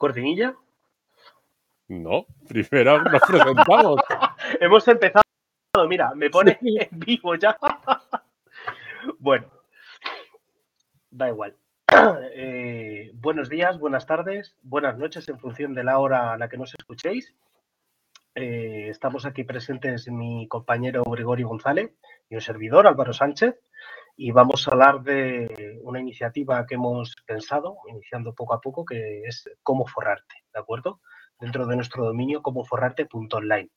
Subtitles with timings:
[0.00, 0.56] ¿Cortinilla?
[1.88, 4.00] No, primero nos presentamos.
[4.60, 5.22] Hemos empezado,
[5.86, 7.54] mira, me pone en vivo ya.
[9.18, 9.46] bueno,
[11.10, 11.54] da igual.
[12.32, 16.56] Eh, buenos días, buenas tardes, buenas noches en función de la hora a la que
[16.56, 17.34] nos escuchéis.
[18.34, 21.92] Eh, estamos aquí presentes mi compañero Gregorio González
[22.30, 23.60] y un servidor Álvaro Sánchez
[24.22, 29.22] y vamos a hablar de una iniciativa que hemos pensado, iniciando poco a poco, que
[29.22, 31.00] es cómo forrarte, ¿de acuerdo?
[31.40, 33.70] Dentro de nuestro dominio, cómo forrarte.online,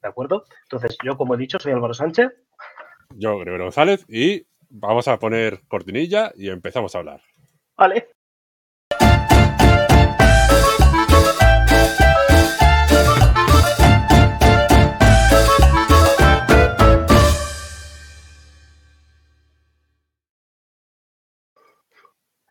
[0.00, 0.44] ¿de acuerdo?
[0.62, 2.32] Entonces, yo, como he dicho, soy Álvaro Sánchez.
[3.10, 7.20] Yo, Gregorio González, y vamos a poner cortinilla y empezamos a hablar.
[7.76, 8.15] Vale.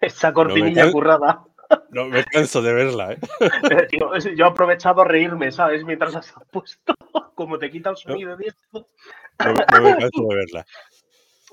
[0.05, 1.43] Esa cortinilla currada.
[1.89, 3.19] No me canso de verla, ¿eh?
[4.35, 5.83] yo he aprovechado a reírme, ¿sabes?
[5.83, 6.93] Mientras las has puesto.
[7.35, 8.87] Como te quita el sonido de esto.
[9.43, 10.65] No, me canso de verla.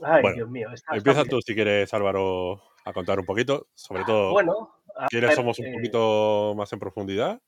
[0.02, 0.68] Ay, Dios mío.
[0.92, 3.68] empieza tú, si quieres, Álvaro, a contar un poquito.
[3.74, 7.40] Sobre todo, bueno, ¿quiénes somos un eh, poquito más en profundidad?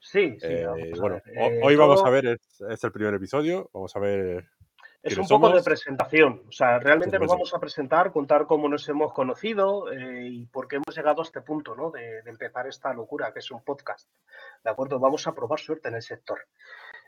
[0.00, 0.46] Sí, sí.
[0.48, 4.48] Eh, bueno, eh, hoy vamos a ver, es, es, el primer episodio, vamos a ver
[5.06, 6.42] es un poco de presentación.
[6.48, 10.66] O sea, realmente nos vamos a presentar, contar cómo nos hemos conocido eh, y por
[10.66, 11.90] qué hemos llegado a este punto, ¿no?
[11.90, 14.08] De, empezar esta locura que es un podcast.
[14.64, 14.98] ¿De acuerdo?
[14.98, 16.40] Vamos a probar suerte en el sector.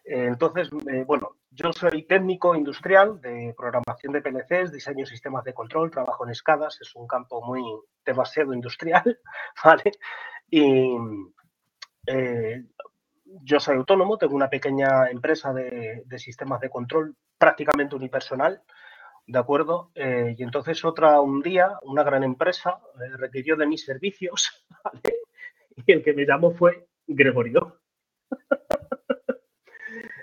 [0.04, 5.42] Eh, entonces, eh, bueno, yo soy técnico industrial de programación de PLCs, diseño de sistemas
[5.44, 7.62] de control, trabajo en escadas, es un campo muy
[8.04, 9.18] demasiado industrial,
[9.64, 9.92] ¿vale?
[10.50, 10.96] Y
[13.42, 18.62] yo soy autónomo, tengo una pequeña empresa de, sistemas de control prácticamente unipersonal,
[19.26, 19.90] ¿de acuerdo?
[19.94, 25.16] Eh, y entonces otra, un día, una gran empresa eh, requirió de mis servicios, ¿vale?
[25.76, 27.80] Y el que me llamó fue Gregorio.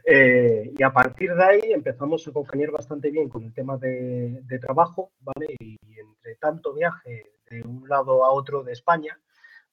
[0.07, 4.39] Eh, y a partir de ahí empezamos a congeniar bastante bien con el tema de,
[4.43, 5.55] de trabajo, ¿vale?
[5.59, 9.19] Y entre tanto viaje de un lado a otro de España,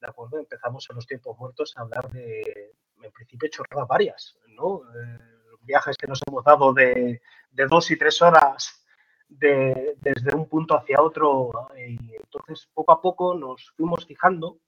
[0.00, 0.38] ¿de acuerdo?
[0.38, 4.82] Empezamos en los tiempos muertos a hablar de, en principio, chorradas varias, ¿no?
[4.82, 5.18] Eh,
[5.62, 7.20] viajes que nos hemos dado de,
[7.50, 8.84] dos y tres horas
[9.28, 11.68] desde un punto hacia otro.
[11.76, 14.58] Y entonces, poco a poco nos fuimos fijando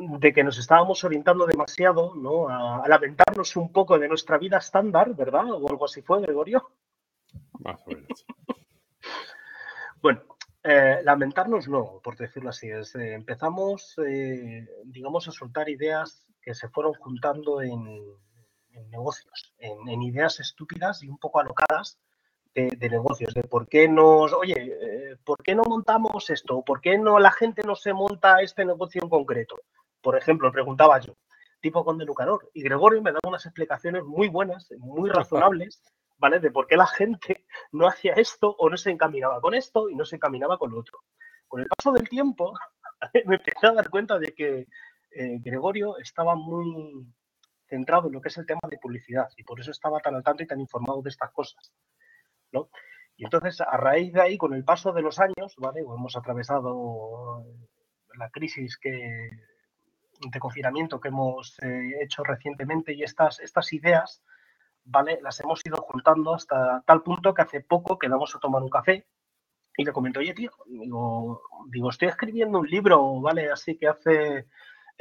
[0.00, 2.48] de que nos estábamos orientando demasiado, ¿no?
[2.48, 5.50] A, lamentarnos un poco de nuestra vida estándar, ¿verdad?
[5.52, 6.70] O algo así fue, Gregorio.
[7.60, 8.24] Más o menos.
[10.02, 10.22] bueno,
[10.62, 12.70] eh, lamentarnos no, por decirlo así.
[12.70, 17.84] Es, eh, empezamos, eh, digamos, a soltar ideas que se fueron juntando en,
[18.90, 21.98] negocios, en, ideas estúpidas y un poco alocadas
[22.54, 26.62] de, negocios, de por qué nos, oye, ¿por qué no montamos esto?
[26.62, 29.60] ¿Por qué no la gente no se monta este negocio en concreto?
[30.00, 31.14] Por ejemplo, preguntaba yo,
[31.60, 35.82] tipo con Lucanor, y Gregorio me daba unas explicaciones muy buenas, muy razonables
[36.20, 36.38] ¿vale?
[36.38, 39.96] De por qué la gente no hacía esto o no se encaminaba con esto y
[39.96, 41.00] no se encaminaba con lo otro.
[41.48, 42.52] Con el paso del tiempo,
[43.26, 44.68] me empecé a dar cuenta de que
[45.10, 47.06] eh, Gregorio estaba muy
[47.68, 50.22] centrado en lo que es el tema de publicidad y por eso estaba tan al
[50.22, 51.72] tanto y tan informado de estas cosas,
[52.52, 52.68] ¿no?
[53.16, 55.80] Y entonces, a raíz de ahí, con el paso de los años, ¿vale?
[55.80, 57.44] hemos atravesado
[58.14, 59.28] la crisis que,
[60.32, 64.22] de confinamiento que hemos eh, hecho recientemente y estas, estas ideas
[64.84, 65.18] ¿vale?
[65.22, 69.06] Las hemos ido juntando hasta tal punto que hace poco quedamos a tomar un café
[69.76, 73.50] y le comento, oye, tío, digo, digo estoy escribiendo un libro, ¿vale?
[73.50, 74.46] Así que hace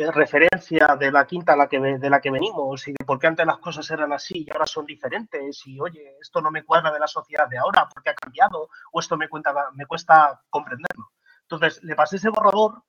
[0.08, 3.28] referencia de la quinta a la que, de la que venimos y de por qué
[3.28, 6.92] antes las cosas eran así y ahora son diferentes y, oye, esto no me cuadra
[6.92, 11.12] de la sociedad de ahora porque ha cambiado o esto me, cuenta, me cuesta comprenderlo.
[11.42, 12.84] Entonces, le pasé ese borrador,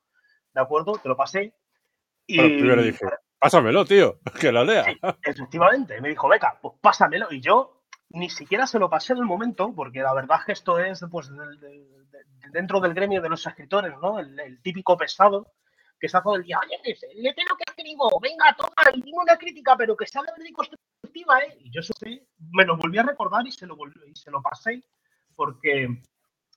[0.55, 0.93] ¿de acuerdo?
[0.93, 1.55] Te lo pasé.
[2.27, 3.07] Y, primero dije,
[3.41, 4.85] Pásamelo, tío, que lo lea.
[5.23, 7.29] efectivamente, me dijo, beca, pues pásamelo.
[7.31, 10.53] Y yo ni siquiera se lo pasé en el momento, porque la verdad es que
[10.53, 11.31] esto es pues,
[12.53, 14.19] dentro del gremio de los escritores, ¿no?
[14.19, 15.55] El, típico pesado
[16.01, 19.37] que está todo el día, oye, léete lo que escribo, venga, toma, y dime una
[19.37, 21.59] crítica, pero que sea de verdad constructiva, ¿eh?
[21.61, 23.77] Y yo eso sí, me lo volví a recordar y se lo,
[24.07, 24.83] y se lo pasé,
[25.37, 25.89] porque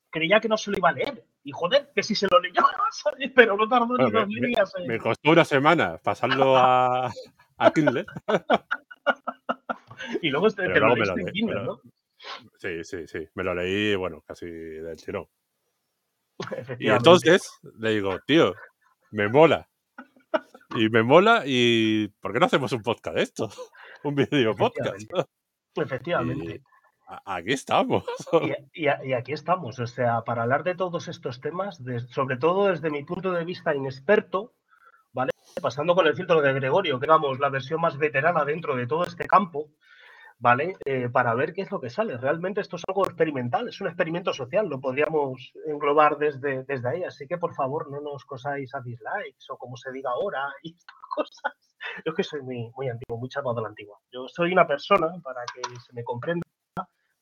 [0.10, 1.26] creía que no se lo iba a leer.
[1.44, 2.62] Y joder, que si se lo leyó,
[3.36, 4.74] pero no tardó ni dos días.
[4.88, 7.12] Me costó una semana pasarlo a,
[7.58, 8.06] a Kindle.
[10.22, 11.82] y luego este, te lo leíste en Kindle, ¿no?
[12.58, 13.28] Sí, sí, sí.
[13.34, 15.28] Me lo leí, bueno, casi del tirón.
[16.80, 18.54] Y entonces le digo, tío,
[19.14, 19.70] me mola.
[20.76, 23.50] Y me mola, y ¿por qué no hacemos un podcast de esto?
[24.04, 25.10] Un video podcast.
[25.76, 26.62] Efectivamente
[27.26, 28.04] aquí estamos.
[28.74, 33.04] Y, aquí estamos, o sea, para hablar de todos estos temas, sobre todo desde mi
[33.04, 34.54] punto de vista inexperto,
[35.12, 35.32] ¿vale?
[35.62, 39.04] Pasando con el filtro de Gregorio, que vamos, la versión más veterana dentro de todo
[39.06, 39.70] este campo,
[40.44, 40.76] ¿vale?
[40.84, 42.18] Eh, para ver qué es lo que sale.
[42.18, 47.04] Realmente esto es algo experimental, es un experimento social, lo podríamos englobar desde, desde ahí.
[47.06, 50.74] Así que por favor no nos cosáis a dislikes o como se diga ahora y
[50.78, 51.54] estas cosas.
[52.04, 53.98] Yo es que soy muy, muy antiguo, muy chapado de la antigua.
[54.12, 56.44] Yo soy una persona, para que se me comprenda,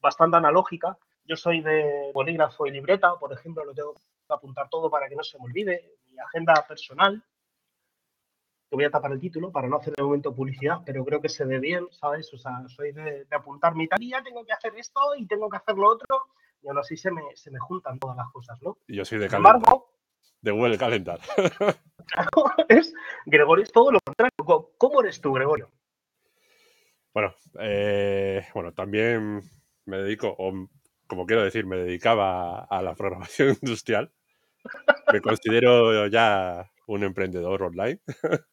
[0.01, 0.97] bastante analógica.
[1.23, 5.15] Yo soy de bolígrafo y libreta, por ejemplo, lo tengo que apuntar todo para que
[5.15, 5.91] no se me olvide.
[6.09, 7.23] Mi agenda personal,
[8.71, 11.27] te voy a tapar el título para no hacer de momento publicidad, pero creo que
[11.27, 12.33] se ve bien, ¿sabes?
[12.33, 15.75] O sea, soy de, apuntar mi tarea, tengo que hacer esto y tengo que hacer
[15.75, 16.27] lo otro,
[16.63, 18.77] y aún así se me, se me juntan todas las cosas, ¿no?
[18.87, 19.55] Y yo soy de calentar.
[19.57, 19.91] Embargo,
[20.39, 21.19] de Google Calendar.
[22.69, 22.93] es,
[23.25, 24.31] Gregorio es todo lo contrario.
[24.77, 25.69] ¿Cómo eres tú, Gregorio?
[27.13, 29.41] Bueno, eh, bueno, también
[29.83, 30.69] me dedico, o
[31.07, 34.13] como quiero decir, me dedicaba a la programación industrial.
[35.11, 37.99] Me considero ya un emprendedor online.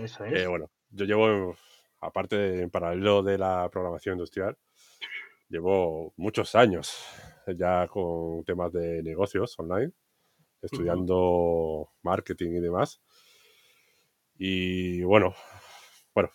[0.00, 0.48] Eso es.
[0.48, 1.56] bueno, yo llevo,
[2.00, 4.56] aparte, en paralelo de la programación industrial,
[5.48, 6.96] llevo muchos años
[7.46, 9.92] ya con temas de negocios online,
[10.62, 13.00] estudiando marketing y demás.
[14.38, 15.34] Y bueno,
[16.14, 16.30] bueno,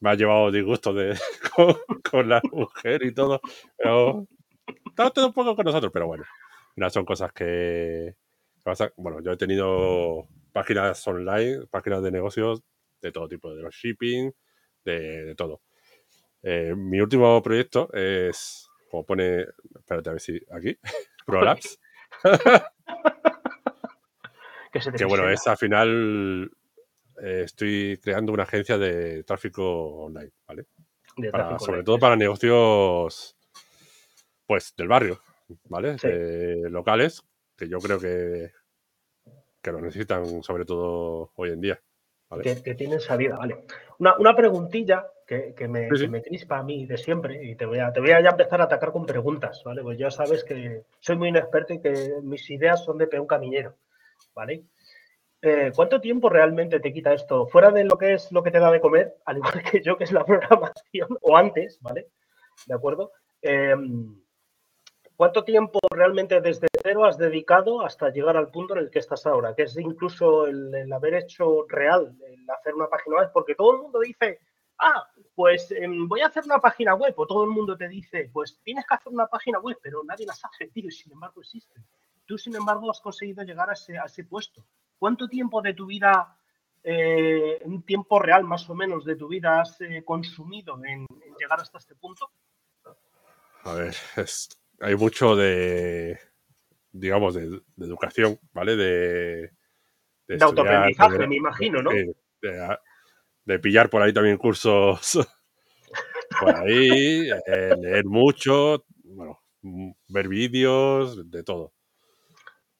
[0.00, 1.16] me ha llevado disgusto de,
[2.10, 3.40] con, la mujer y todo,
[3.76, 4.26] pero
[4.86, 6.24] está todo un poco con nosotros, pero bueno,
[6.90, 8.14] son cosas que,
[8.96, 12.62] bueno, yo he tenido páginas online, páginas de negocios
[13.04, 14.32] de todo tipo, de los shipping,
[14.84, 15.60] de, todo.
[16.42, 19.46] Eh, mi último proyecto es, como pone,
[19.78, 20.76] espérate a ver si aquí,
[21.26, 21.78] ProLabs.
[24.96, 26.50] que, bueno, es al final
[27.22, 30.66] eh, estoy creando una agencia de tráfico online, ¿vale?
[31.60, 33.36] sobre todo para negocios
[34.46, 35.20] pues del barrio,
[35.68, 35.96] ¿vale?
[36.70, 37.22] locales,
[37.56, 38.50] que yo creo que,
[39.62, 41.80] que lo necesitan sobre todo hoy en día.
[42.42, 43.64] Que, tienen salida, vale.
[43.98, 48.10] Una, preguntilla que, me, crispa a mí de siempre y te voy, a, te voy
[48.10, 49.82] a ya empezar a atacar con preguntas, ¿vale?
[49.82, 53.76] Pues ya sabes que soy muy inexperto y que mis ideas son de peón caminero,
[54.34, 54.64] ¿vale?
[55.42, 57.46] Eh, ¿Cuánto tiempo realmente te quita esto?
[57.46, 59.96] Fuera de lo que es lo que te da de comer, al igual que yo,
[59.96, 62.08] que es la programación, o antes, ¿vale?
[62.66, 63.12] ¿De acuerdo?
[63.42, 64.23] Em,
[65.16, 69.24] ¿Cuánto tiempo realmente desde cero has dedicado hasta llegar al punto en el que estás
[69.26, 69.54] ahora?
[69.54, 73.82] Que es incluso el, haber hecho real, el hacer una página web, porque todo el
[73.82, 74.40] mundo dice,
[74.78, 78.28] ah, pues em, voy a hacer una página web, o todo el mundo te dice,
[78.32, 81.40] pues tienes que hacer una página web, pero nadie las hace, tío, y sin embargo
[81.40, 81.80] existe.
[82.26, 84.64] Tú, sin embargo, has conseguido llegar a ese, puesto.
[84.98, 86.36] ¿Cuánto tiempo de tu vida,
[86.82, 91.34] eh, un tiempo real más o menos de tu vida has eh, consumido en, en
[91.38, 92.30] llegar hasta este punto?
[93.62, 94.48] A ver, es
[94.80, 96.18] hay mucho de,
[96.92, 98.76] digamos, de, educación, ¿vale?
[98.76, 99.50] De,
[100.28, 101.90] de, autoaprendizaje, me imagino, ¿no?
[103.44, 105.18] De, pillar por ahí también cursos
[106.40, 109.40] por ahí, eh, leer mucho, bueno,
[110.08, 111.72] ver vídeos, de todo.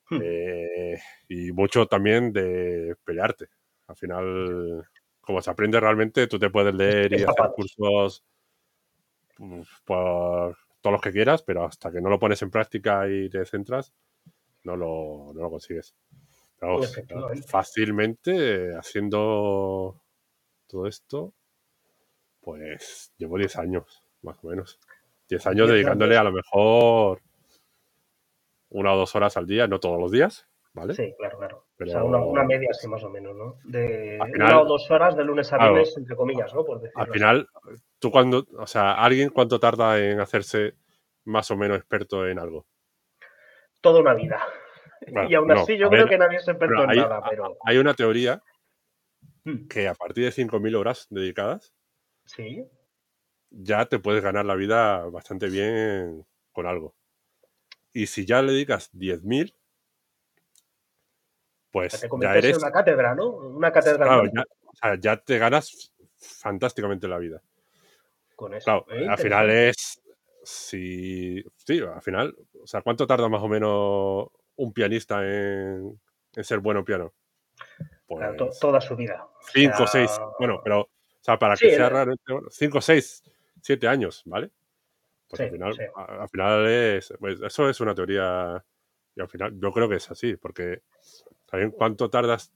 [0.09, 0.19] Hmm.
[0.23, 0.99] Eh,
[1.29, 3.47] y mucho también de pelearte.
[3.87, 4.87] Al final,
[5.21, 8.23] como se aprende realmente, tú te puedes leer y hacer cursos
[9.35, 13.27] pues, por todos los que quieras, pero hasta que no lo pones en práctica y
[13.27, 13.91] te centras,
[14.65, 15.95] no lo, no lo consigues.
[17.47, 19.99] fácilmente haciendo
[20.67, 21.33] todo esto,
[22.39, 24.79] pues llevo 10 años, más o menos.
[25.27, 27.23] 10 años dedicándole a lo mejor
[28.69, 30.93] una o dos horas al día, no todos los días, ¿vale?
[30.93, 31.65] Sí, claro, claro.
[31.79, 33.57] O sea, una, media así más o menos, ¿no?
[33.63, 36.65] De una o dos horas de lunes a viernes, entre comillas, ¿no?
[36.95, 37.47] al final,
[37.97, 40.75] tú cuando, o sea, alguien cuánto tarda en hacerse
[41.23, 42.67] más o menos experto en algo.
[43.81, 44.39] Toda una vida.
[45.29, 47.57] y aún así yo creo que nadie es experto en nada, pero...
[47.63, 48.43] Hay una teoría
[49.45, 49.67] hmm.
[49.67, 51.73] que a partir de 5.000 horas dedicadas,
[52.25, 52.67] ¿Sí?
[53.49, 56.95] ya te puedes ganar la vida bastante bien con algo.
[57.93, 59.53] Y si ya le dedicas 10.000,
[61.75, 62.57] pues te ya eres...
[62.57, 63.31] una cátedra, ¿no?
[63.31, 64.05] Una cátedra.
[64.05, 67.41] Claro, ya, ya, te ganas fantásticamente la vida.
[68.33, 68.85] Con eso.
[68.85, 70.01] Claro, al final es
[70.41, 71.43] si.
[71.57, 72.33] Sí, al final.
[72.63, 75.99] O sea, ¿cuánto tarda más o menos un pianista en,
[76.31, 77.13] ser bueno en piano?
[78.07, 79.27] Pues, toda su vida.
[79.51, 80.17] Cinco, o seis.
[80.39, 80.79] Bueno, pero.
[80.79, 80.89] O
[81.19, 82.13] sea, para que sea raro.
[82.51, 83.21] Cinco, seis,
[83.61, 84.49] siete años, ¿vale?
[85.27, 87.13] Pues al final, al final es.
[87.19, 88.63] Pues eso es una teoría.
[89.13, 90.83] Y al final, yo creo que es así, porque.
[91.49, 92.53] ¿Saben cuánto tardas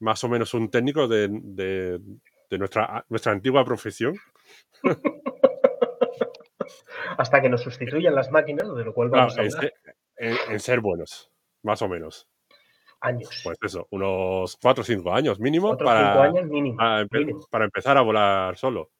[0.00, 2.00] más o menos un técnico de, de,
[2.50, 4.14] de nuestra, nuestra antigua profesión?
[7.16, 9.72] hasta que nos sustituyan las máquinas, de lo cual vamos a hablar.
[10.16, 11.30] En, ser buenos,
[11.62, 12.28] más o menos.
[13.00, 13.40] Años.
[13.44, 16.78] Pues eso, unos 4 o 5 años mínimo, para, años mínimo,
[17.50, 18.90] para, empezar a volar solo.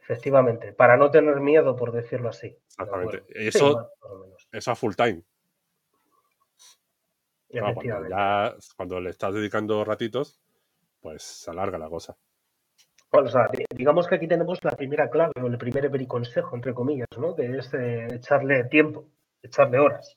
[0.00, 2.56] Efectivamente, para no tener miedo, por decirlo así.
[2.66, 3.22] Exactamente.
[3.28, 3.90] Eso,
[4.50, 5.22] eso a full time.
[7.60, 10.40] Cuando, ya, cuando le estás dedicando ratitos,
[11.00, 12.16] pues se alarga la cosa.
[13.10, 17.08] o sea, digamos que aquí tenemos la primera clave o el primer consejo, entre comillas,
[17.18, 17.34] ¿no?
[17.34, 19.10] Que es eh, echarle tiempo,
[19.42, 20.16] echarle horas.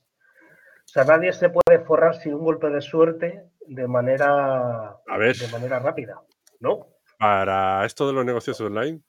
[0.84, 5.78] O sea, nadie se puede forrar sin un golpe de suerte de manera, de manera
[5.78, 6.22] rápida,
[6.60, 6.86] ¿no?
[7.18, 9.02] Para esto de los negocios online,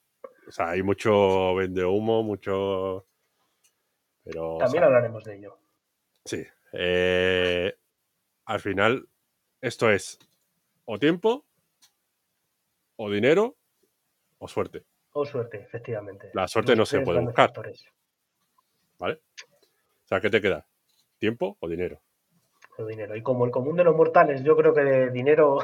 [0.50, 3.06] o sea, hay mucho vende humo, mucho.
[4.24, 4.58] Pero.
[4.58, 5.58] También hablaremos de ello.
[6.24, 6.44] Sí.
[6.72, 7.72] Eh,
[8.50, 9.06] al final,
[9.60, 10.18] esto es
[10.84, 11.44] o tiempo,
[12.96, 13.54] o dinero,
[14.38, 14.82] o suerte.
[15.12, 16.30] O suerte, efectivamente.
[16.34, 17.52] La suerte no se puede buscar.
[18.98, 19.14] ¿Vale?
[19.14, 20.66] O sea, ¿qué te queda?
[21.18, 22.00] ¿Tiempo o dinero?
[22.76, 23.14] O dinero.
[23.14, 25.60] Y como el común de los mortales, yo creo que dinero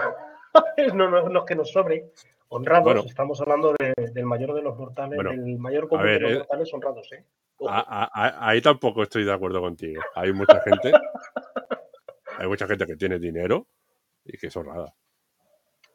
[0.94, 2.12] no, no, es que nos sobre.
[2.50, 6.72] Honrados, estamos hablando del mayor de los mortales, del mayor común de los eh, mortales
[6.72, 7.24] honrados, ¿eh?
[7.68, 10.00] ahí tampoco estoy de acuerdo contigo.
[10.14, 10.92] Hay mucha gente,
[12.38, 13.66] hay mucha gente que tiene dinero
[14.24, 14.94] y que es honrada.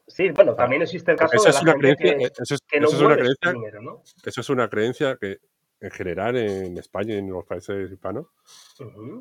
[0.07, 3.51] Sí, bueno, también existe el caso de la gente que, eso es, no una creencia,
[3.53, 4.03] dinero, ¿no?
[4.25, 5.39] Eso es una creencia que
[5.79, 8.27] en general en España y en los países hispanos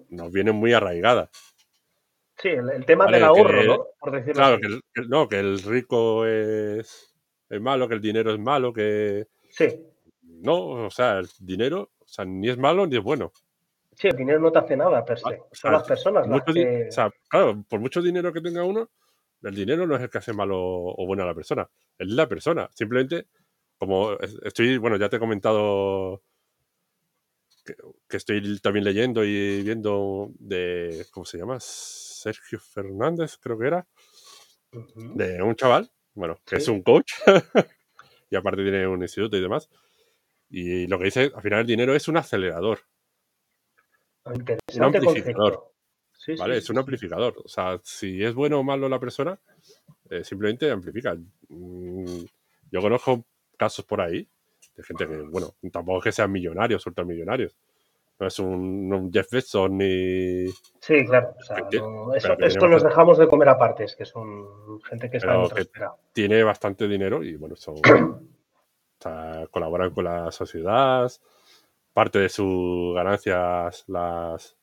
[0.09, 1.31] nos viene muy arraigada.
[2.39, 3.87] Sí, el, tema del ahorro, ¿no?
[4.01, 7.15] Por decirlo claro, Que el, no, que el rico es,
[7.49, 9.27] es, malo, que el dinero es malo, que...
[9.51, 9.87] Sí.
[10.23, 13.33] No, o sea, el dinero o sea, ni es malo ni es bueno.
[14.01, 15.43] Sí, el dinero no te hace nada per se.
[15.53, 16.87] Son las personas las que...
[16.89, 18.89] O sea, claro, por mucho dinero que tenga uno,
[19.43, 21.69] el dinero no es el que hace malo o bueno a la persona.
[21.99, 22.67] Es la persona.
[22.73, 23.27] Simplemente,
[23.77, 26.23] como estoy, bueno, ya te he comentado
[28.09, 31.59] que, estoy también leyendo y viendo de, ¿cómo se llama?
[31.61, 33.87] Sergio Fernández, creo que era.
[34.95, 37.13] De un chaval, bueno, que es un coach.
[38.31, 39.69] y aparte tiene un instituto y demás.
[40.49, 42.81] Y lo que dice, al final el dinero es un acelerador.
[44.25, 45.71] Un amplificador.
[46.39, 46.59] ¿Vale?
[46.59, 47.35] es un amplificador.
[47.45, 49.39] O sea, si es bueno o malo la persona,
[50.11, 51.17] eh, simplemente amplifica.
[51.49, 52.25] Mm,
[52.71, 53.25] yo conozco
[53.57, 54.29] casos por ahí
[54.77, 57.57] de gente que, bueno, tampoco es que sean millonarios, millonarios
[58.19, 60.47] No es un, Jeff Bezos ni.
[60.81, 61.35] Sí, claro.
[61.39, 65.49] O sea, esto los dejamos de comer aparte, es que son gente que está en
[65.49, 65.67] que
[66.13, 67.77] Tiene bastante dinero y, bueno, son.
[69.51, 71.11] colaboran con la sociedad.
[71.93, 74.57] Parte de sus ganancias las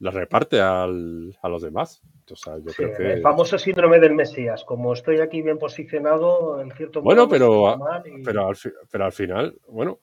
[0.00, 2.02] la reparte al, a los demás.
[2.78, 7.04] El famoso síndrome del Mesías, como estoy aquí bien posicionado, en cierto modo.
[7.04, 7.78] Bueno, pero,
[8.24, 8.56] pero, al,
[8.90, 10.00] pero al final, bueno,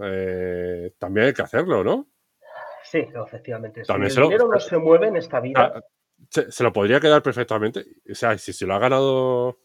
[0.00, 2.08] eh, también hay que hacerlo, ¿no?
[2.82, 3.84] Sí, efectivamente.
[3.84, 5.72] si el dinero no se mueve en esta vida.
[5.76, 5.80] Ah,
[6.28, 7.84] se, lo podría quedar perfectamente.
[8.10, 9.58] O sea, si se lo ha ganado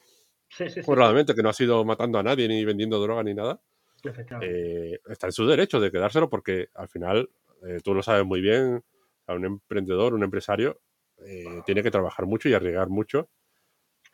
[0.50, 3.62] sí, sí, que no ha sido matando a nadie ni vendiendo droga ni nada,
[4.42, 7.30] eh, está en su derecho de quedárselo porque al final,
[7.66, 8.84] eh, tú lo sabes muy bien,
[9.28, 10.82] a un emprendedor, un empresario,
[11.18, 13.30] eh, tiene que trabajar mucho y arriesgar mucho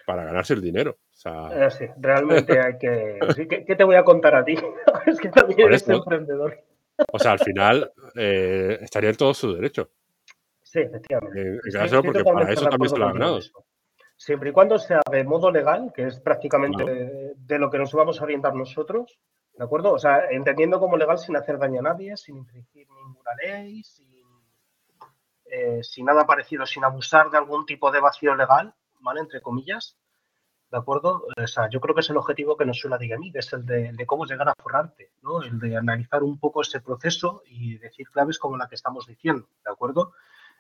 [0.06, 0.98] para ganarse el dinero.
[1.12, 3.20] Sí, realmente hay que...
[3.66, 4.56] ¿Qué, te voy a contar a ti?
[5.08, 6.64] es que también eres emprendedor.
[7.12, 9.90] o sea, al final estaría en todo su derecho.
[10.62, 11.60] Sí, efectivamente.
[12.04, 13.40] porque para eso también se lo ha ganado.
[14.18, 18.20] Siempre y cuando sea de modo legal, que es prácticamente de, lo que nos vamos
[18.20, 19.20] a orientar nosotros,
[19.58, 19.94] ¿de acuerdo?
[19.94, 24.16] O sea, entendiendo como legal sin hacer daño a nadie, sin infringir ninguna ley, sin
[25.46, 29.22] eh, sin nada parecido, sin abusar de algún tipo de vacío legal, ¿vale?
[29.22, 29.98] Entre comillas,
[30.72, 31.26] ¿de acuerdo?
[31.38, 33.54] O sea, yo creo que es el objetivo que nos decir a mí, que es
[33.54, 35.44] el de, cómo llegar a forrarte, ¿no?
[35.44, 39.48] El de analizar un poco ese proceso y decir claves como la que estamos diciendo,
[39.64, 40.14] ¿de acuerdo?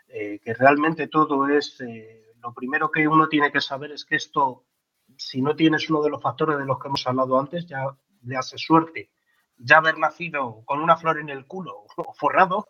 [0.07, 4.15] Eh, que realmente todo es, eh, lo primero que uno tiene que saber es que
[4.15, 4.65] esto,
[5.17, 7.87] si no tienes uno de los factores de los que hemos hablado antes, ya
[8.25, 9.11] le hace suerte
[9.57, 12.67] ya haber nacido con una flor en el culo o forrado,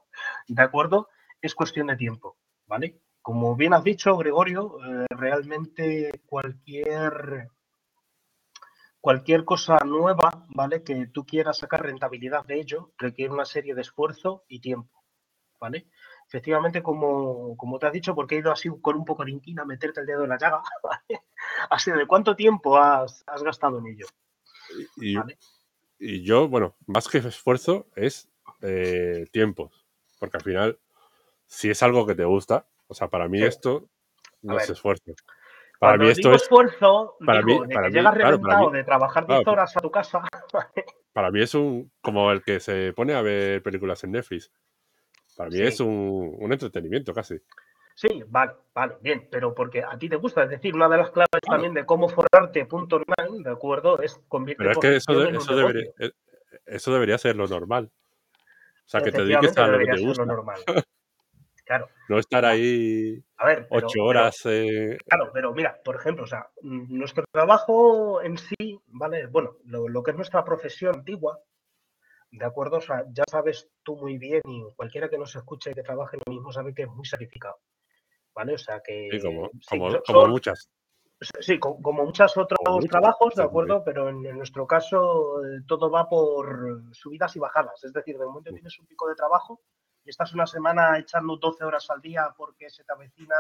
[0.48, 1.10] ¿de acuerdo?
[1.46, 3.02] es cuestión de tiempo, ¿vale?
[3.22, 7.50] Como bien has dicho, Gregorio, eh, realmente cualquier,
[9.00, 10.84] cualquier cosa nueva, ¿vale?
[10.84, 15.04] Que tú quieras sacar rentabilidad de ello, requiere una serie de esfuerzo y tiempo,
[15.60, 15.88] ¿vale?
[16.28, 19.62] Efectivamente, como, como te has dicho, porque he ido así con un poco de inquina
[19.62, 21.24] a meterte el dedo en la llaga, ¿vale?
[21.70, 24.08] Así de cuánto tiempo has, gastado en ello.
[24.98, 25.16] Y,
[26.00, 28.30] y, yo, bueno, más que esfuerzo es
[28.62, 29.72] eh, tiempo,
[30.20, 30.80] porque al final
[31.48, 33.90] si es algo que te gusta, o sea, para mí esto
[34.42, 35.14] no es esfuerzo.
[35.80, 39.80] Para mí esto es esfuerzo, para mí, para llegas reventado de trabajar 10 horas a
[39.80, 40.22] tu casa.
[41.14, 44.52] para mí es un como el que se pone a ver películas en Netflix.
[45.36, 47.36] Para mí es un, entretenimiento casi.
[47.96, 51.12] Sí, vale, vale, bien, pero porque a ti te gusta, es decir, una de las
[51.12, 54.02] claves también de cómo forrarte punto online, ¿de acuerdo?
[54.02, 56.12] Es convierte Pero es que eso, eso, debería, eh,
[56.66, 57.90] eso debería ser lo normal.
[58.86, 60.26] O sea, que te dediques a lo que te gusta.
[60.26, 60.62] Normal.
[61.66, 61.90] Claro.
[62.10, 64.40] No estar ahí a ver, ocho horas.
[64.46, 65.00] eh...
[65.08, 69.26] Claro, pero mira, por ejemplo, o sea, nuestro trabajo en sí, ¿vale?
[69.26, 71.40] Bueno, lo, lo, que es nuestra profesión antigua,
[72.30, 72.78] ¿de acuerdo?
[72.78, 76.18] O sea, ya sabes tú muy bien y cualquiera que nos escuche y que trabaje
[76.18, 77.58] en lo mismo sabe que es muy sacrificado.
[78.36, 78.54] ¿Vale?
[78.54, 79.10] O sea que...
[79.12, 79.50] Sí, como,
[80.06, 80.70] como, muchas.
[81.40, 83.84] Sí, como, muchos otros trabajos, ¿de acuerdo?
[83.84, 87.84] Pero en, nuestro caso eh, todo va por subidas y bajadas.
[87.84, 89.62] Es decir, de momento tienes un pico de trabajo
[90.04, 93.36] y estás una semana echando 12 horas al día porque se te avecina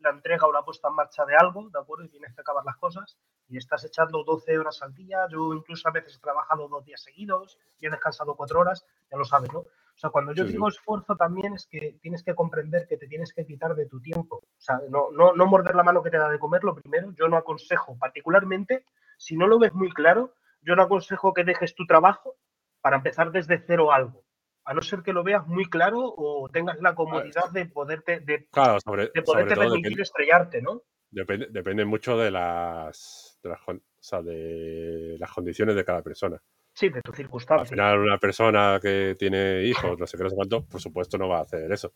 [0.00, 2.04] la entrega o la puesta en marcha de algo, ¿de acuerdo?
[2.04, 3.16] Y tienes que acabar las cosas
[3.48, 5.28] y estás echando 12 horas al día.
[5.30, 9.16] Yo incluso a veces he trabajado dos días seguidos y he descansado cuatro horas, ya
[9.16, 9.64] lo sabes, ¿no?
[9.94, 13.32] O sea, cuando yo digo esfuerzo también es que tienes que comprender que te tienes
[13.32, 14.36] que quitar de tu tiempo.
[14.36, 17.12] O sea, no, no, no morder la mano que te da de comer, lo primero,
[17.12, 18.84] yo no aconsejo, particularmente,
[19.18, 22.36] si no lo ves muy claro, yo no aconsejo que dejes tu trabajo
[22.80, 24.24] para empezar desde cero algo.
[24.64, 28.38] A no ser que lo veas muy claro o tengas la comodidad de poderte, de,
[28.38, 30.82] de poderte permitir estrellarte, ¿no?
[31.10, 36.40] Depende, depende mucho de las, de las, o sea, de las condiciones de cada persona.
[36.74, 37.62] Sí, de tu circunstancia.
[37.62, 41.18] Al final, una persona que tiene hijos, no sé qué, no sé cuánto, por supuesto
[41.18, 41.92] no va a hacer eso.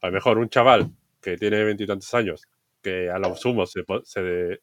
[0.00, 0.90] A lo mejor un chaval
[1.20, 2.42] que tiene veintitantos años,
[2.82, 4.60] que a lo sumo se, se,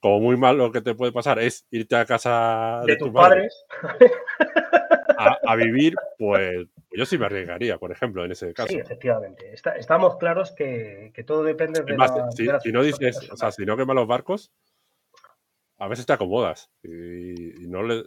[0.00, 3.66] como muy mal lo que te puede pasar es irte a casa de, tus padres
[5.46, 8.68] a, vivir, pues yo sí me arriesgaría, por ejemplo, en ese caso.
[8.68, 9.54] Sí, efectivamente.
[9.76, 12.30] estamos claros que, todo depende de, la,
[12.62, 14.50] si, no dices, o sea, si no quemas los barcos,
[15.76, 18.04] a veces te acomodas y, y no le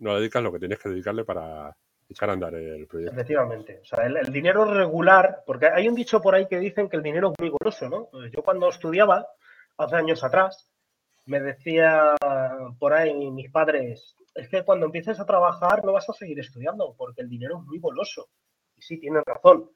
[0.00, 1.76] no dedicas lo que tienes que dedicarle para
[2.08, 3.14] echar a andar el proyecto.
[3.14, 3.80] Efectivamente.
[3.82, 7.02] O sea, el, dinero regular, porque hay un dicho por ahí que dicen que el
[7.02, 8.08] dinero es muy goloso, ¿no?
[8.10, 9.26] Pues yo cuando estudiaba,
[9.76, 10.70] hace años atrás,
[11.26, 12.14] me decía
[12.78, 16.94] por ahí mis padres, es que cuando empieces a trabajar no vas a seguir estudiando,
[16.96, 18.28] porque el dinero es muy goloso.
[18.76, 19.70] Y sí, tienen razón.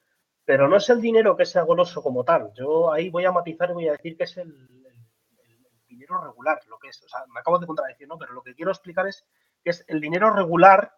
[0.44, 2.50] Pero no es el dinero que sea goloso como tal.
[2.54, 6.60] Yo ahí voy a matizar y voy a decir que es el, el dinero regular,
[6.68, 7.02] lo que es.
[7.02, 8.18] O sea, me acabo de contradecir, ¿no?
[8.18, 9.24] Pero lo que quiero explicar es
[9.64, 10.94] que es el dinero regular,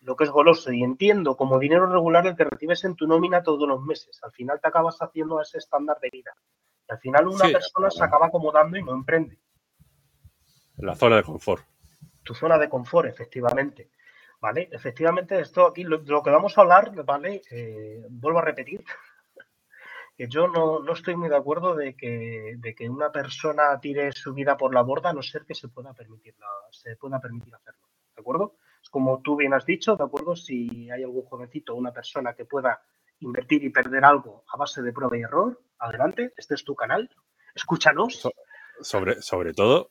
[0.00, 3.42] lo que es goloso, y entiendo como dinero regular el que recibes en tu nómina
[3.42, 4.18] todos los meses.
[4.22, 6.32] Al final te acabas haciendo ese estándar de vida.
[6.88, 9.38] Y al final una persona se acaba acomodando y no emprende.
[10.78, 11.64] La zona de confort.
[12.22, 13.90] Tu zona de confort, efectivamente.
[14.40, 14.68] ¿Vale?
[14.70, 17.42] Efectivamente, esto aquí, lo, que vamos a hablar, ¿vale?
[17.50, 18.84] Eh, vuelvo a repetir,
[20.16, 24.32] que yo no, estoy muy de acuerdo de que, de que, una persona tire su
[24.34, 26.36] vida por la borda, a no ser que se pueda permitir,
[26.70, 27.87] se pueda permitir hacerlo.
[28.18, 28.56] ¿De acuerdo?
[28.82, 30.34] Es como tú bien has dicho, ¿de acuerdo?
[30.34, 32.82] Si hay algún jovencito o una persona que pueda
[33.20, 37.08] invertir y perder algo a base de prueba y error, adelante, este es tu canal,
[37.54, 38.28] escúchanos.
[38.80, 39.90] sobre, sobre todo,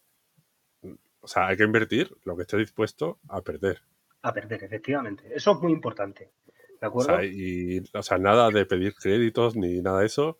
[1.22, 3.82] o sea, hay que invertir lo que esté dispuesto a perder.
[4.24, 5.30] A perder, efectivamente.
[5.34, 6.32] Eso es muy importante.
[6.80, 7.14] ¿De acuerdo?
[7.14, 10.40] O sea, y, o sea nada de pedir créditos ni nada de eso.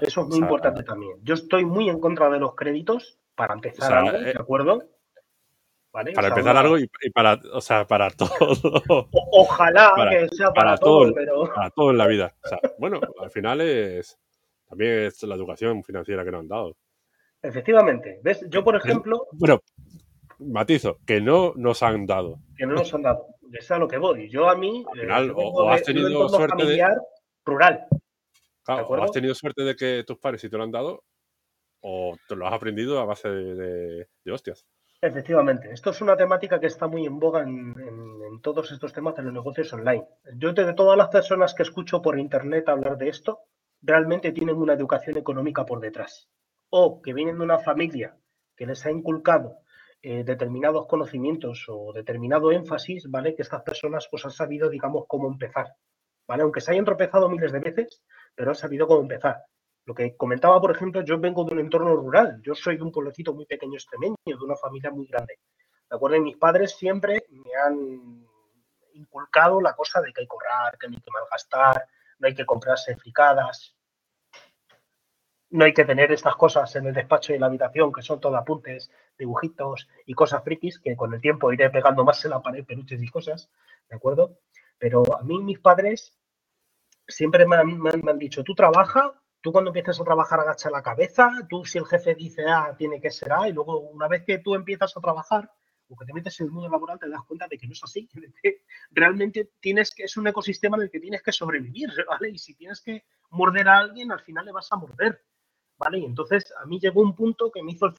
[0.00, 1.18] eso es muy importante también.
[1.22, 4.34] Yo estoy muy en contra de los créditos para empezar algo, ¿de eh,
[6.14, 8.28] Para empezar algo y, para, o sea, para todo.
[9.12, 11.50] ojalá que sea para, todo, pero...
[11.54, 12.34] Para todo en la vida.
[12.78, 14.18] bueno, al final es
[14.68, 16.76] también es la educación financiera que nos han dado.
[17.42, 18.20] Efectivamente.
[18.22, 18.44] ¿Ves?
[18.50, 19.26] Yo, por ejemplo...
[19.32, 19.60] Bueno,
[20.38, 22.40] matizo, que no nos han dado.
[22.56, 23.26] Que no nos han dado.
[23.52, 24.28] Es a lo que voy.
[24.28, 24.84] Yo a mí...
[24.92, 26.84] Al final, o, has tenido suerte de...
[27.44, 27.86] Rural.
[28.66, 31.04] o has tenido suerte de que tus padres sí te lo han dado,
[31.80, 34.66] o te lo has aprendido a base de hostias.
[35.06, 37.72] Efectivamente, esto es una temática que está muy en boga en,
[38.42, 40.04] todos estos temas de los negocios online.
[40.34, 43.42] Yo de todas las personas que escucho por internet hablar de esto,
[43.80, 46.28] realmente tienen una educación económica por detrás.
[46.70, 48.16] O que vienen de una familia
[48.56, 49.58] que les ha inculcado
[50.02, 53.36] eh, determinados conocimientos o determinado énfasis, ¿vale?
[53.36, 55.76] Que estas personas pues han sabido, digamos, cómo empezar.
[56.26, 56.42] ¿Vale?
[56.42, 58.02] Aunque se hayan tropezado miles de veces,
[58.34, 59.44] pero han sabido cómo empezar.
[59.86, 62.40] Lo que comentaba, por ejemplo, yo vengo de un entorno rural.
[62.42, 65.38] Yo soy de un pueblecito muy pequeño extremeño, de una familia muy grande.
[65.88, 66.20] ¿De acuerdo?
[66.20, 68.26] mis padres siempre me han
[68.94, 71.86] inculcado la cosa de que hay que ahorrar, que no hay que malgastar,
[72.18, 73.76] no hay que comprarse fricadas,
[75.50, 78.20] no hay que tener estas cosas en el despacho y en la habitación, que son
[78.20, 82.42] todo apuntes, dibujitos y cosas frikis, que con el tiempo iré pegando más en la
[82.42, 83.48] pared, peluches y cosas,
[83.88, 84.40] ¿de acuerdo?
[84.78, 86.18] Pero a mí mis padres
[87.06, 89.14] siempre me han, me han dicho, tú trabaja
[89.46, 93.00] Tú cuando empiezas a trabajar agacha la cabeza, tú si el jefe dice A, tiene
[93.00, 95.48] que ser A, y luego una vez que tú empiezas a trabajar,
[95.88, 97.84] o que te metes en el mundo laboral, te das cuenta de que no es
[97.84, 98.08] así,
[98.90, 102.30] realmente tienes que, es un ecosistema en el que tienes que sobrevivir, ¿vale?
[102.30, 105.24] Y si tienes que morder a alguien, al final le vas a morder,
[105.78, 106.00] ¿vale?
[106.00, 107.94] Y entonces a mí llegó un punto que me hizo el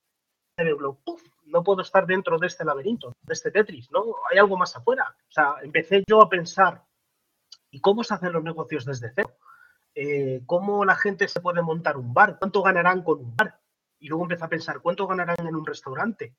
[0.58, 1.24] cerebro, ¡puf!
[1.46, 4.04] no puedo estar dentro de este laberinto, de este Tetris, ¿no?
[4.30, 5.16] Hay algo más afuera.
[5.18, 6.84] O sea, empecé yo a pensar,
[7.72, 9.38] ¿y cómo se hacen los negocios desde cero?
[10.00, 12.38] Eh, ¿Cómo la gente se puede montar un bar?
[12.38, 13.60] ¿Cuánto ganarán con un bar?
[13.98, 16.36] Y luego empecé a pensar, ¿cuánto ganarán en un restaurante?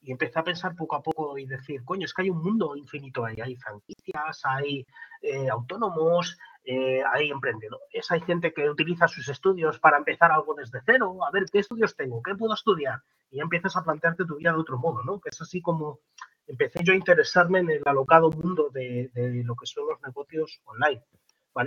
[0.00, 2.74] Y empecé a pensar poco a poco y decir, coño, es que hay un mundo
[2.74, 3.36] infinito ahí.
[3.40, 4.84] Hay franquicias, hay
[5.22, 10.80] eh, autónomos, eh, hay emprendedores, hay gente que utiliza sus estudios para empezar algo desde
[10.84, 13.02] cero, a ver qué estudios tengo, qué puedo estudiar.
[13.30, 15.20] Y empiezas a plantearte tu vida de otro modo, ¿no?
[15.20, 16.00] Que es así como
[16.48, 19.12] empecé yo a interesarme en el alocado mundo de
[19.44, 21.02] lo que son los negocios online,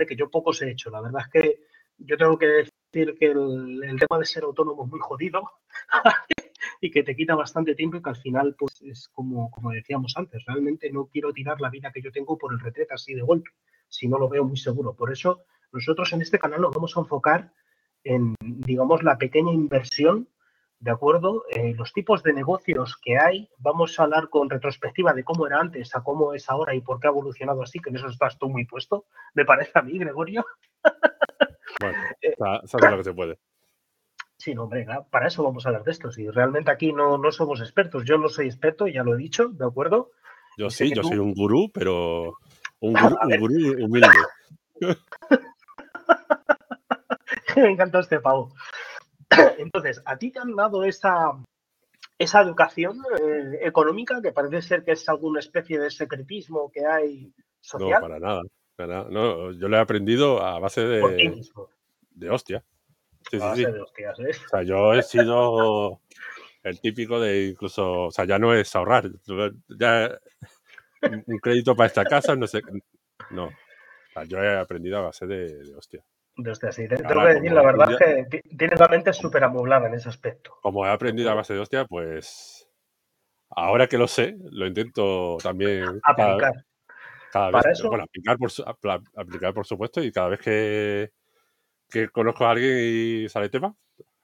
[0.06, 0.90] Que yo pocos he hecho.
[0.90, 1.60] La verdad es que
[1.98, 5.42] yo tengo que decir que el, tema de ser autónomo es muy jodido
[6.80, 10.14] y que te quita bastante tiempo y que al final, pues es como, como decíamos
[10.16, 13.22] antes, realmente no quiero tirar la vida que yo tengo por el retrete así de
[13.22, 13.50] golpe,
[13.88, 14.94] si no lo veo muy seguro.
[14.94, 17.52] Por eso nosotros en este canal nos vamos a enfocar
[18.04, 20.28] en, digamos, la pequeña inversión,
[20.80, 21.44] ¿de acuerdo?
[21.50, 25.60] Eh, los tipos de negocios que hay, vamos a hablar con retrospectiva de cómo era
[25.60, 28.38] antes a cómo es ahora y por qué ha evolucionado así, que en eso estás
[28.38, 30.44] tú muy puesto, me parece a mí, Gregorio.
[31.80, 33.38] Bueno, eh, sabes lo que se puede.
[34.38, 36.10] Sí, no, hombre, para eso vamos a hablar de esto.
[36.10, 39.48] Si realmente aquí no, no somos expertos, yo no soy experto, ya lo he dicho,
[39.48, 40.12] ¿de acuerdo?
[40.56, 42.38] Yo sí, yo soy un gurú, pero
[42.80, 42.94] un
[43.38, 44.08] gurú, humilde.
[47.56, 48.54] Me encanta este pavo.
[49.60, 51.32] Entonces, ¿a ti te han dado esa,
[52.18, 57.32] esa educación eh, económica que parece ser que es alguna especie de secretismo que hay
[57.60, 58.00] social?
[58.00, 58.42] No, para nada.
[59.10, 61.42] No, yo lo he aprendido a base de,
[62.10, 62.64] de hostia.
[63.30, 64.30] Sí, a base de hostias, ¿eh?
[64.30, 66.00] O sea, yo he sido
[66.62, 69.10] el típico de incluso, o sea, ya no es ahorrar,
[69.78, 70.18] ya
[71.02, 72.62] un crédito para esta casa, no sé,
[73.30, 73.46] no.
[73.46, 76.02] O sea, yo he aprendido a base de, de hostia.
[76.42, 76.88] De hostia, sí.
[76.88, 80.56] Tengo que decir, la verdad es que tienes la mente súper amoblada en ese aspecto.
[80.62, 82.68] Como he aprendido a base de hostia, pues
[83.50, 86.64] ahora que lo sé, lo intento también aplicar.
[87.32, 88.50] Cada vez, bueno, aplicar por,
[89.16, 91.12] aplicar por supuesto, y cada vez que,
[91.88, 93.74] que conozco a alguien y sale tema,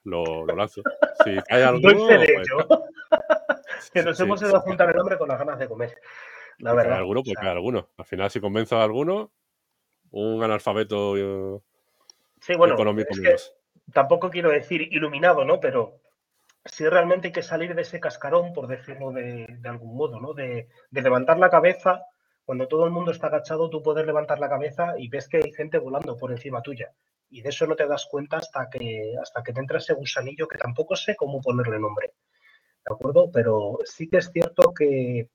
[0.03, 0.81] lo, lo lanzo.
[1.23, 2.07] Si hay alguno.
[2.07, 2.29] Pues,
[3.93, 5.95] que nos hemos ido a juntar el hombre con las ganas de comer.
[6.59, 6.97] La verdad.
[6.97, 7.89] Alguno, pues hay alguno.
[7.97, 9.31] Al final, si convenzo a alguno,
[10.11, 11.63] un analfabeto
[12.39, 13.13] sí, bueno, económico
[13.93, 15.59] Tampoco quiero decir iluminado, ¿no?
[15.59, 16.01] Pero
[16.65, 20.33] sí realmente hay que salir de ese cascarón, por decirlo de, de algún modo, ¿no?
[20.33, 22.03] De, de levantar la cabeza
[22.47, 25.51] cuando todo el mundo está agachado, tú puedes levantar la cabeza y ves que hay
[25.51, 26.93] gente volando por encima tuya.
[27.29, 30.47] Y de eso no te das cuenta hasta que, hasta que te entra ese gusanillo
[30.47, 32.13] que tampoco sé cómo ponerle nombre.
[32.85, 33.29] ¿De acuerdo?
[33.33, 35.29] Pero sí que es cierto que,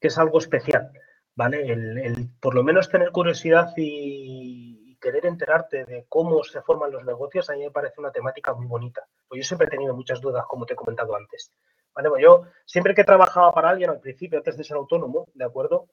[0.00, 0.90] que es algo especial.
[1.36, 1.72] ¿Vale?
[1.72, 4.69] El, por lo menos tener curiosidad y,
[5.00, 8.66] querer enterarte de cómo se forman los negocios, a mí me parece una temática muy
[8.66, 9.06] bonita.
[9.26, 11.52] Pues yo siempre he tenido muchas dudas, como te he comentado antes.
[11.92, 15.88] Pues yo siempre que trabajaba para alguien al principio, antes de ser autónomo, ¿de acuerdo?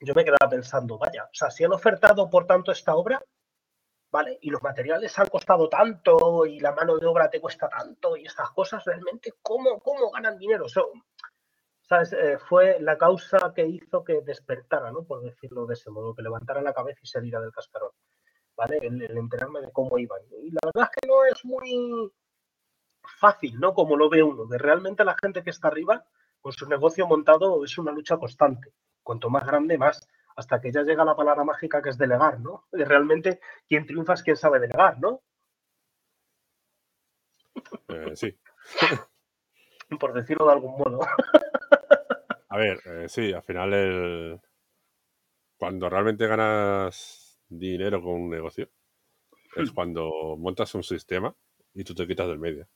[0.00, 3.22] Yo me quedaba pensando, vaya, o sea, si han ofertado por tanto esta obra,
[4.10, 4.38] ¿vale?
[4.42, 8.26] Y los materiales han costado tanto y la mano de obra te cuesta tanto y
[8.26, 10.66] estas cosas, realmente, ¿cómo, cómo ganan dinero?
[10.68, 12.12] ¿sabes?
[12.12, 15.04] Eh, fue la causa que hizo que despertara, ¿no?
[15.04, 17.90] Por decirlo de ese modo, que levantara la cabeza y saliera del cascarón,
[18.56, 18.78] ¿vale?
[18.78, 20.20] el enterarme de cómo iban.
[20.42, 22.12] Y la verdad es que no es muy
[23.02, 23.74] fácil, ¿no?
[23.74, 26.04] Como lo ve uno, de realmente la gente que está arriba,
[26.40, 28.72] con su negocio montado, es una lucha constante.
[29.02, 30.08] Cuanto más grande, más.
[30.36, 32.66] Hasta que ya llega la palabra mágica que es delegar, ¿no?
[32.72, 35.22] De realmente quien triunfa es quien sabe delegar, ¿no?
[37.88, 38.36] Eh, sí.
[40.00, 41.00] Por decirlo de algún modo.
[42.48, 44.40] A ver, eh, sí, al final el...
[45.56, 48.68] cuando realmente ganas dinero con un negocio
[49.56, 49.74] es hmm.
[49.74, 51.34] cuando montas un sistema
[51.74, 52.68] y tú te quitas del medio.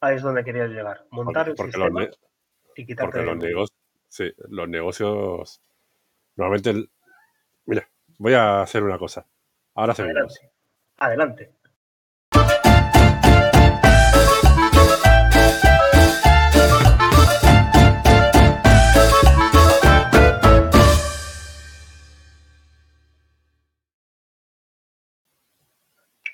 [0.00, 1.06] Ahí es donde querías llegar.
[1.10, 2.08] Montar el sistema
[2.76, 5.60] y quitarte Porque los, negocios, sí, los negocios...
[6.36, 6.88] Normalmente...
[7.66, 9.26] Mira, voy a hacer una cosa.
[9.74, 10.38] Ahora seguimos.
[10.98, 11.57] Adelante.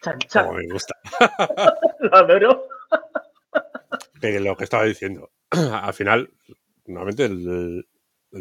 [0.05, 0.47] Chan, chan.
[0.47, 0.95] Como me gusta.
[2.01, 2.69] Lo adoro
[4.41, 6.33] lo que estaba diciendo, al final,
[6.87, 7.87] normalmente el,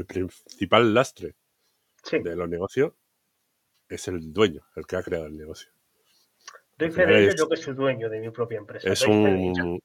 [0.06, 1.36] principal lastre
[2.12, 2.94] de los negocios
[3.88, 5.72] es el dueño, el que ha creado el negocio.
[6.78, 8.92] Doy fe yo que soy dueño de mi propia empresa.
[8.92, 9.80] Es un,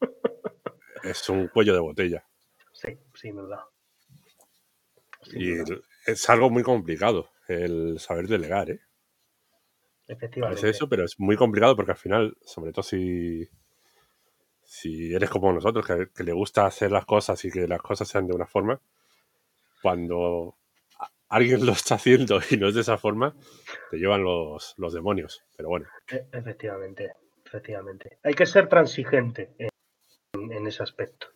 [1.02, 2.24] es un cuello de botella.
[2.72, 3.66] Sí, sin duda.
[5.32, 5.54] y
[6.06, 8.80] es algo muy complicado el saber delegar, ¿eh?
[10.08, 10.60] Efectivamente.
[10.60, 13.46] Parece eso, pero es muy complicado porque al final, sobre todo si,
[14.64, 18.26] si eres como nosotros, que, le gusta hacer las cosas y que las cosas sean
[18.26, 18.80] de una forma,
[19.82, 20.56] cuando
[21.28, 23.36] alguien lo está haciendo y no es de esa forma,
[23.90, 25.44] te llevan los, los demonios.
[25.56, 25.86] Pero bueno.
[26.10, 27.12] E, efectivamente,
[27.44, 28.18] efectivamente.
[28.22, 29.70] Hay que ser transigente en,
[30.52, 31.26] en ese aspecto.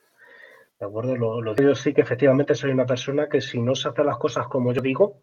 [0.80, 1.14] ¿De acuerdo?
[1.14, 4.16] Lo, lo digo sí que efectivamente soy una persona que si no se hacen las
[4.16, 5.20] cosas como yo digo,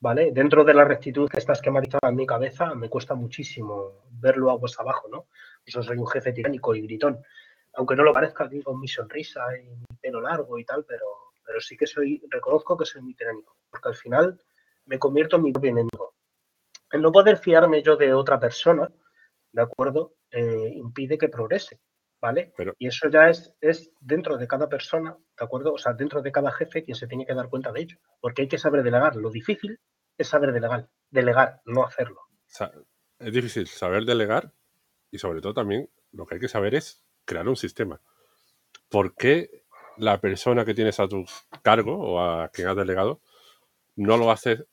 [0.00, 0.30] ¿vale?
[0.32, 4.78] Dentro de la rectitud que está esquematizada en mi cabeza, me cuesta muchísimo verlo aguas
[4.78, 5.26] abajo, ¿no?
[5.64, 7.22] Eso soy un jefe tiránico y gritón.
[7.74, 11.06] Aunque no lo parezca aquí con mi sonrisa y mi pelo largo y tal, pero,
[11.44, 14.40] pero sí que soy, reconozco que soy muy tiránico, porque al final
[14.86, 16.14] me convierto en mi propio enemigo.
[16.90, 18.88] El no poder fiarme yo de otra persona,
[19.52, 20.14] ¿de acuerdo?
[20.30, 21.78] Eh, impide que progrese,
[22.20, 22.52] ¿vale?
[22.78, 25.72] y eso ya es, es dentro de cada persona, ¿de acuerdo?
[25.72, 28.42] O sea, dentro de cada jefe quien se tiene que dar cuenta de ello, porque
[28.42, 29.16] hay que saber delegar.
[29.16, 29.78] Lo difícil
[30.16, 32.20] es saber delegar, delegar, no hacerlo.
[33.18, 34.52] es difícil saber delegar
[35.10, 38.00] y sobre todo también lo que hay que saber es crear un sistema.
[38.88, 39.64] ¿Por qué
[39.96, 41.24] la persona que tienes a tu
[41.62, 43.20] cargo o a quien has delegado
[43.96, 44.64] no lo hace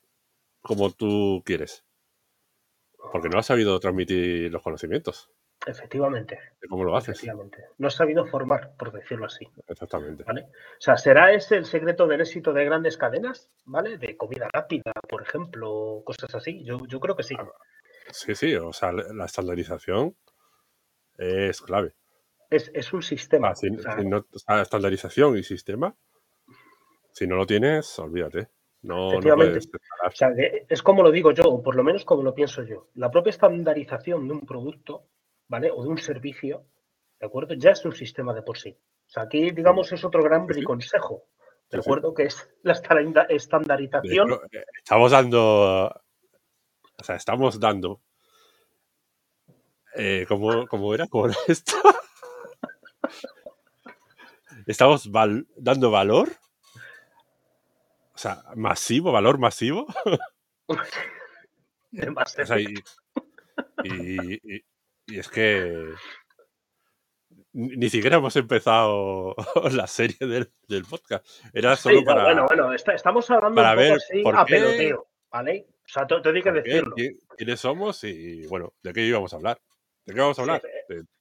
[0.62, 1.84] como tú quieres?
[3.12, 5.29] Porque no has sabido transmitir los conocimientos.
[5.65, 6.39] Efectivamente.
[6.69, 7.17] ¿Cómo lo haces?
[7.17, 7.65] Efectivamente.
[7.78, 9.47] No has sabido formar, por decirlo así.
[9.67, 10.23] Exactamente.
[10.23, 10.43] ¿Vale?
[10.43, 13.49] O sea, ¿será ese el secreto del éxito de grandes cadenas?
[13.65, 13.97] ¿Vale?
[13.97, 16.63] De comida rápida, por ejemplo, cosas así.
[16.63, 17.36] Yo, yo creo que sí.
[17.39, 17.49] Ah,
[18.12, 18.56] sí, sí.
[18.56, 20.15] O sea, la estandarización
[21.17, 21.95] es clave.
[22.49, 23.54] Es, un sistema.
[24.47, 25.95] Ah, estandarización y sistema,
[27.12, 28.49] si no lo tienes, olvídate.
[28.82, 30.30] No, puedes o sea,
[30.69, 32.89] es como lo digo yo, o por lo menos como lo pienso yo.
[32.93, 35.08] La propia estandarización de un producto
[35.47, 35.71] ¿vale?
[35.71, 36.65] O de un servicio,
[37.19, 37.53] ¿de acuerdo?
[37.55, 38.77] Ya es un sistema de por sí.
[39.08, 41.27] O sea, aquí, digamos, es otro gran consejo,
[41.69, 42.13] ¿de acuerdo?
[42.13, 42.73] Que es la
[43.29, 44.34] estandarización.
[44.51, 48.01] Eh, estamos dando, o sea, estamos dando,
[49.95, 51.08] eh, ¿cómo, era?
[51.08, 51.73] ¿Cómo era esto?
[54.65, 55.10] estamos
[55.55, 56.29] dando valor,
[58.13, 59.86] o sea, masivo, valor masivo.
[61.91, 62.60] Demasiado.
[62.60, 62.73] y,
[63.84, 64.65] y
[65.07, 65.93] es que
[67.55, 69.33] ni siquiera hemos empezado
[69.71, 71.25] la serie del, podcast.
[71.53, 72.23] Era solo para.
[72.23, 75.67] Bueno, bueno, estamos hablando para ver por a peloteo, ¿vale?
[75.69, 76.95] O sea, te, te que decirlo.
[77.37, 79.61] ¿Quiénes somos y, bueno, de qué íbamos a hablar?
[80.05, 80.61] ¿De qué vamos a hablar?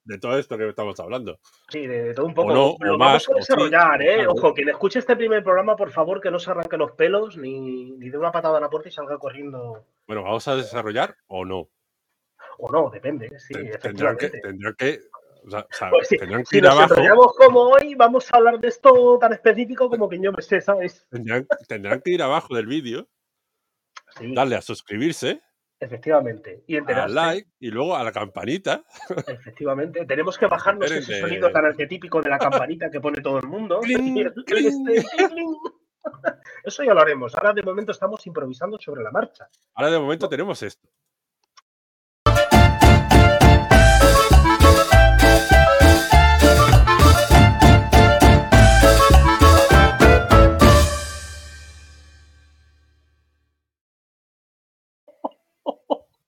[0.04, 1.38] de, todo esto que estamos hablando.
[1.68, 2.52] Sí, de, todo un poco.
[2.52, 4.26] O no, vamos a desarrollar, ¿eh?
[4.26, 7.92] Ojo, quien escuche este primer programa, por favor, que no se arranque los pelos ni,
[7.92, 9.86] ni dé una patada a la puerta y salga corriendo.
[10.06, 11.68] Bueno, ¿vamos a desarrollar o no?
[12.58, 13.30] O no, depende.
[13.38, 15.00] Sí, tendrán que, tendrán que,
[15.46, 17.34] o sea, pues sí, tendrán que si ir nos abajo.
[17.36, 21.06] como hoy, vamos a hablar de esto tan específico como que yo me sé, ¿sabes?
[21.10, 23.08] Tendrán, tendrán que ir abajo del vídeo,
[24.34, 25.40] darle a suscribirse.
[25.80, 26.62] Efectivamente.
[26.66, 27.18] Y enterarse.
[27.18, 28.84] A like y luego a la campanita.
[29.26, 30.06] Efectivamente.
[30.06, 33.80] Tenemos que bajarnos ese sonido tan arquetípico de la campanita que pone todo el mundo.
[36.64, 37.34] Eso ya lo haremos.
[37.34, 39.48] Ahora de momento estamos improvisando sobre la marcha.
[39.74, 40.88] Ahora de momento tenemos esto.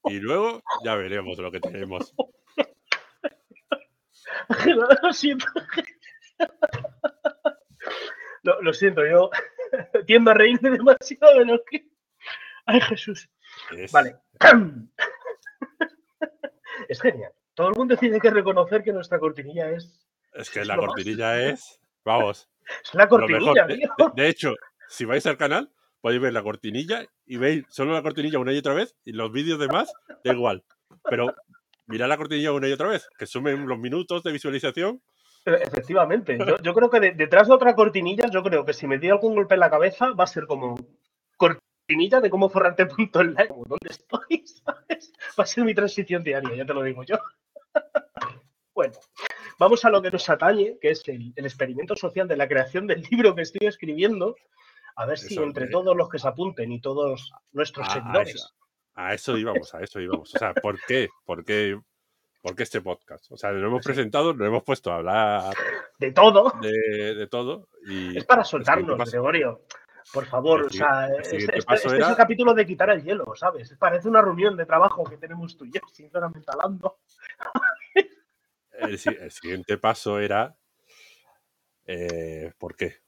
[0.06, 2.14] Y luego ya veremos lo que tenemos.
[5.02, 5.46] lo siento.
[8.42, 9.30] Lo, siento, yo
[10.06, 11.88] tiendo a reírme demasiado de lo que.
[12.66, 13.28] Ay, Jesús.
[13.92, 14.16] Vale.
[16.88, 17.32] Es genial.
[17.54, 20.06] Todo el mundo tiene que reconocer que nuestra cortinilla es.
[20.34, 21.80] Es que la cortinilla es.
[22.04, 22.48] Vamos.
[22.84, 23.66] Es la cortinilla,
[24.14, 24.54] de, hecho,
[24.88, 25.72] si vais al canal,
[26.06, 29.32] podéis ver la cortinilla y veis solo la cortinilla una y otra vez y los
[29.32, 29.92] vídeos demás
[30.22, 30.62] da igual.
[31.02, 31.34] Pero
[31.86, 35.02] mirad la cortinilla una y otra vez, que sumen los minutos de visualización.
[35.44, 39.34] Efectivamente, yo, creo que detrás de otra cortinilla, yo creo que si me di algún
[39.34, 40.76] golpe en la cabeza va a ser como
[41.36, 44.44] cortinilla de cómo forrarte.online, ¿dónde estoy?
[45.36, 47.16] Va a ser mi transición diaria, ya te lo digo yo.
[48.76, 48.94] bueno,
[49.58, 53.04] vamos a lo que nos atañe, que es el experimento social de la creación del
[53.10, 54.36] libro que estoy escribiendo
[54.96, 58.54] a ver si entre todos los que se apunten y todos nuestros seguidores.
[58.94, 60.34] A eso, íbamos, a eso íbamos.
[60.34, 61.08] O sea, ¿por qué?
[61.24, 61.78] ¿Por qué?
[62.40, 63.30] ¿Por qué este podcast?
[63.30, 65.54] O sea, lo hemos presentado, lo hemos puesto a hablar
[65.98, 66.52] de todo.
[66.62, 67.68] De, todo.
[67.86, 69.62] Y es para soltarnos, Gregorio.
[70.12, 73.74] Por favor, o sea, este, este, este es el capítulo de quitar el hielo, ¿sabes?
[73.76, 77.00] Parece una reunión de trabajo que tenemos tú y yo, sinceramente hablando.
[78.72, 80.56] el, siguiente paso era.
[81.84, 83.00] Eh, ¿Por qué?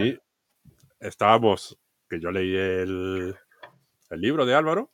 [0.00, 0.18] Y
[1.00, 3.36] estábamos, que yo leí el,
[4.10, 4.90] el libro de Álvaro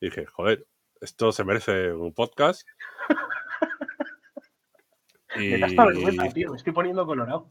[0.00, 0.66] y dije, joder,
[1.00, 2.66] esto se merece un podcast.
[5.36, 5.50] y...
[5.50, 7.48] Me vergüenza, tío, me estoy poniendo colorado.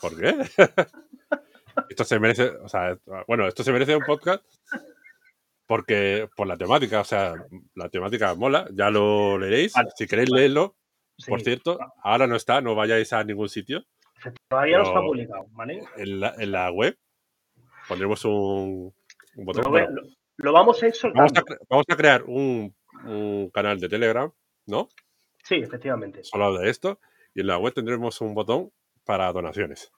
[0.00, 0.36] ¿Por qué?
[1.90, 4.44] esto se merece, o sea, bueno, esto se merece un podcast
[5.66, 7.34] porque por la temática, o sea,
[7.74, 9.74] la temática mola, ya lo leeréis.
[9.96, 10.76] si queréis leerlo,
[11.26, 13.84] por cierto, ahora no está, no vayáis a ningún sitio.
[14.48, 15.82] Todavía no está publicado, ¿vale?
[15.96, 16.96] En la, en la web
[17.88, 18.92] pondremos un,
[19.36, 19.72] botón.
[20.38, 22.74] Lo, vamos a ir Vamos a, vamos a crear un,
[23.04, 24.30] un, canal de Telegram,
[24.66, 24.88] ¿no?
[25.44, 26.24] Sí, efectivamente.
[26.24, 27.00] Solo de esto.
[27.34, 28.70] Y en la web tendremos un botón
[29.04, 29.92] para donaciones.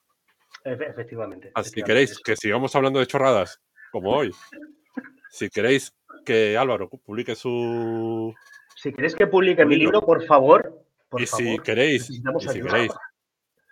[0.63, 1.51] Efectivamente.
[1.55, 4.31] Así que queréis que sigamos hablando de chorradas, como hoy,
[5.31, 8.33] si queréis que Álvaro publique su.
[8.75, 10.85] Si queréis que publique mi libro, por favor.
[11.17, 12.91] y si queréis, si queréis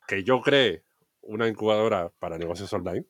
[0.07, 0.83] que yo cree
[1.21, 3.05] una incubadora para negocios online,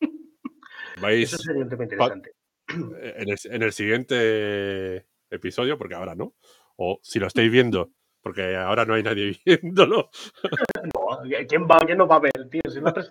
[1.02, 1.32] vais.
[1.32, 2.32] Eso sería interesante.
[2.66, 6.34] En el, en el siguiente episodio, porque ahora no.
[6.76, 7.92] O si lo estáis viendo
[8.24, 10.10] porque ahora no hay nadie viéndolo.
[10.94, 12.60] No, ¿quién, va, quién nos va a ver, tío?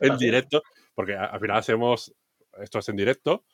[0.02, 0.62] en directo,
[0.94, 2.14] porque al final hacemos,
[2.60, 3.46] esto es en directo,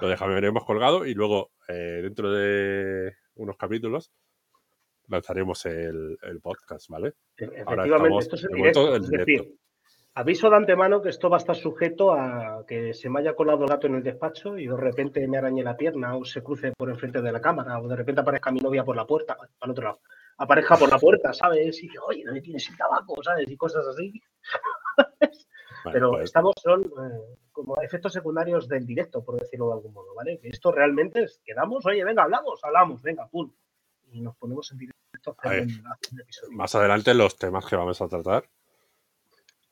[0.00, 4.10] lo dejaremos colgado y luego eh, dentro de unos capítulos
[5.10, 7.14] lanzaremos el, podcast, ¿vale?
[7.36, 9.44] E, efectivamente, esto es en directo.
[10.14, 13.64] aviso de antemano que esto va a estar sujeto a que se me haya colado
[13.64, 16.72] el gato en el despacho y de repente me arañe la pierna o se cruce
[16.76, 19.70] por enfrente de la cámara o de repente aparezca mi novia por la puerta, al
[19.70, 20.00] otro lado.
[20.38, 21.82] Aparezca por la puerta, ¿sabes?
[21.82, 23.22] Y oye, ¿dónde tienes el tabaco?
[23.22, 23.50] ¿Sabes?
[23.50, 24.12] Y cosas así.
[25.92, 30.14] Pero pues estamos, son eh, como efectos secundarios del directo, por decirlo de algún modo,
[30.14, 30.38] ¿vale?
[30.38, 33.50] Que esto realmente es, quedamos, oye, venga, hablamos, hablamos, venga, pum.
[34.12, 36.56] Y nos ponemos en directo a hacer episodio.
[36.56, 38.44] Más adelante los temas que vamos a tratar,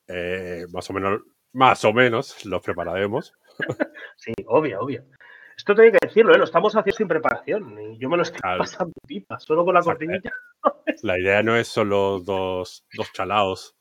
[0.06, 3.34] eh, más o menos, más o menos los prepararemos.
[4.16, 5.04] sí, obvio, obvio.
[5.56, 6.38] Esto tengo que decirlo, ¿eh?
[6.38, 7.80] lo estamos haciendo sin preparación.
[7.80, 10.32] Y yo me lo estoy pasando pipa, solo con la cortinilla.
[11.02, 13.76] La idea no es solo dos, dos chalaos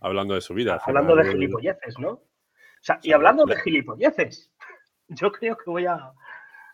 [0.00, 0.80] hablando de su vida.
[0.84, 2.10] Hablando de gilipolleces, ¿no?
[2.10, 4.52] O sea, y hablando de gilipolleces,
[5.08, 6.12] yo creo que voy a.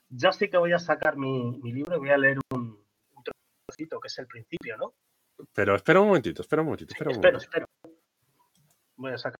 [0.09, 2.78] Ya sí que voy a sacar mi, libro y voy a leer un,
[4.09, 4.95] que es el principio, ¿no?
[5.53, 6.93] Pero espera un momentito, espera un momentito.
[6.93, 7.67] Espera un espero, espero.
[8.97, 9.39] Voy a sacar.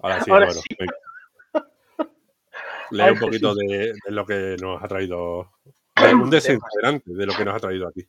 [0.00, 0.52] Ahora sí, bueno.
[2.90, 5.52] Lee un poquito de, lo que nos ha traído.
[6.12, 8.08] Un desencadenante de lo que nos ha traído aquí.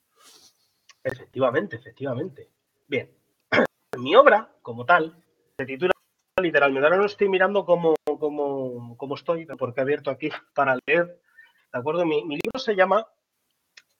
[1.04, 2.50] Efectivamente, efectivamente.
[2.88, 3.10] Bien.
[3.98, 5.24] Mi obra, como tal,
[5.58, 5.94] se titula
[6.42, 6.86] literalmente.
[6.86, 11.22] Ahora no estoy mirando cómo, cómo, estoy, porque he abierto aquí para leer.
[11.72, 12.06] ¿De acuerdo?
[12.06, 13.08] Mi, mi libro se llama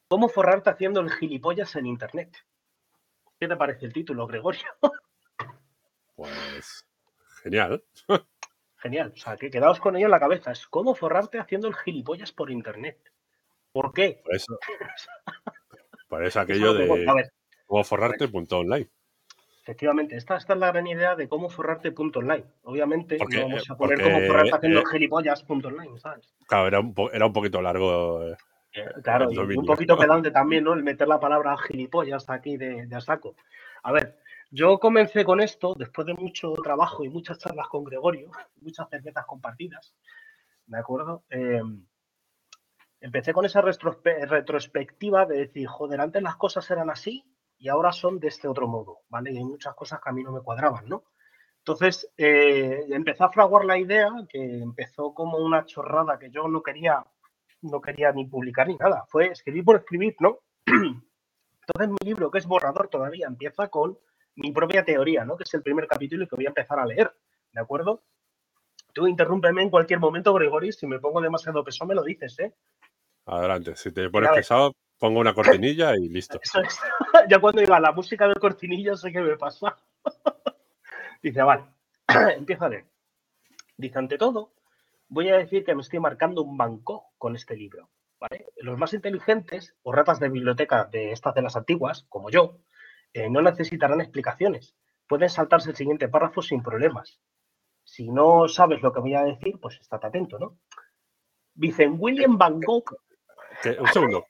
[0.10, 2.36] ¿Cómo forrarte haciendo el gilipollas en Internet?
[3.40, 4.68] ¿Qué te parece el título, Gregorio?
[6.16, 6.86] Pues
[7.44, 7.82] Genial.
[8.78, 9.14] Genial.
[9.16, 10.52] O sea, que quedaos con ello en la cabeza.
[10.52, 12.98] Es cómo forrarte haciendo el gilipollas por internet.
[13.72, 14.22] ¿Por qué?
[14.24, 14.60] Por eso.
[16.10, 16.88] por eso aquello de
[17.66, 18.90] cómo forrarte.online.
[19.62, 22.44] Efectivamente, esta, esta, es la gran idea de cómo forrarte.online.
[22.64, 26.34] Obviamente, no vamos a poner cómo forrarte haciendo eh, gilipollas.online, ¿sabes?
[26.48, 28.28] Claro, era un, era un poquito largo.
[28.28, 28.36] Eh,
[28.74, 30.74] eh, claro, y un poquito pedante también, ¿no?
[30.74, 33.36] El meter la palabra gilipollas aquí de, de a saco.
[33.84, 34.18] A ver,
[34.52, 39.26] yo comencé con esto después de mucho trabajo y muchas charlas con Gregorio, muchas cervezas
[39.26, 39.94] compartidas,
[40.66, 41.24] ¿de acuerdo?
[41.30, 41.86] Em,
[43.02, 47.24] empecé con esa retrospectiva de decir, joder, antes las cosas eran así
[47.58, 49.32] y ahora son de este otro modo, ¿vale?
[49.32, 51.04] Y hay muchas cosas que a mí no me cuadraban, ¿no?
[51.60, 56.64] Entonces, eh, empecé a fraguar la idea que empezó como una chorrada que yo no
[56.64, 57.06] quería,
[57.62, 59.06] no quería ni publicar ni nada.
[59.10, 60.40] Fue escribir por escribir, ¿no?
[60.66, 64.00] Entonces, mi libro, que es borrador todavía, empieza con
[64.36, 65.36] mi propia teoría, ¿no?
[65.36, 67.14] Que es el primer capítulo y que voy a empezar a leer,
[67.52, 68.04] ¿de acuerdo?
[68.94, 72.56] Tú interrúmpeme en cualquier momento, Gregory, si me pongo demasiado pesado me lo dices, ¿eh?
[73.32, 76.40] Adelante, si te pones pesado, pongo una cortinilla y listo.
[77.30, 79.78] ya cuando iba la música de cortinilla sé qué me pasa.
[81.22, 81.66] Dice, vale,
[82.36, 82.86] empieza a leer.
[83.78, 84.54] Dice, ante todo,
[85.10, 87.92] voy a decir que me estoy marcando un banco con este libro.
[88.20, 88.48] ¿vale?
[88.58, 92.58] Los más inteligentes o ratas de biblioteca de estas de las antiguas, como yo,
[93.14, 94.76] eh, no necesitarán explicaciones.
[95.08, 97.20] Pueden saltarse el siguiente párrafo sin problemas.
[97.84, 100.58] Si no sabes lo que voy a decir, pues estate atento, ¿no?
[101.54, 102.98] Dicen William Van Gogh.
[103.80, 104.26] Un segundo.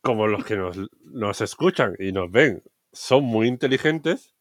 [0.00, 4.34] Como, los que nos, escuchan y nos ven son muy inteligentes,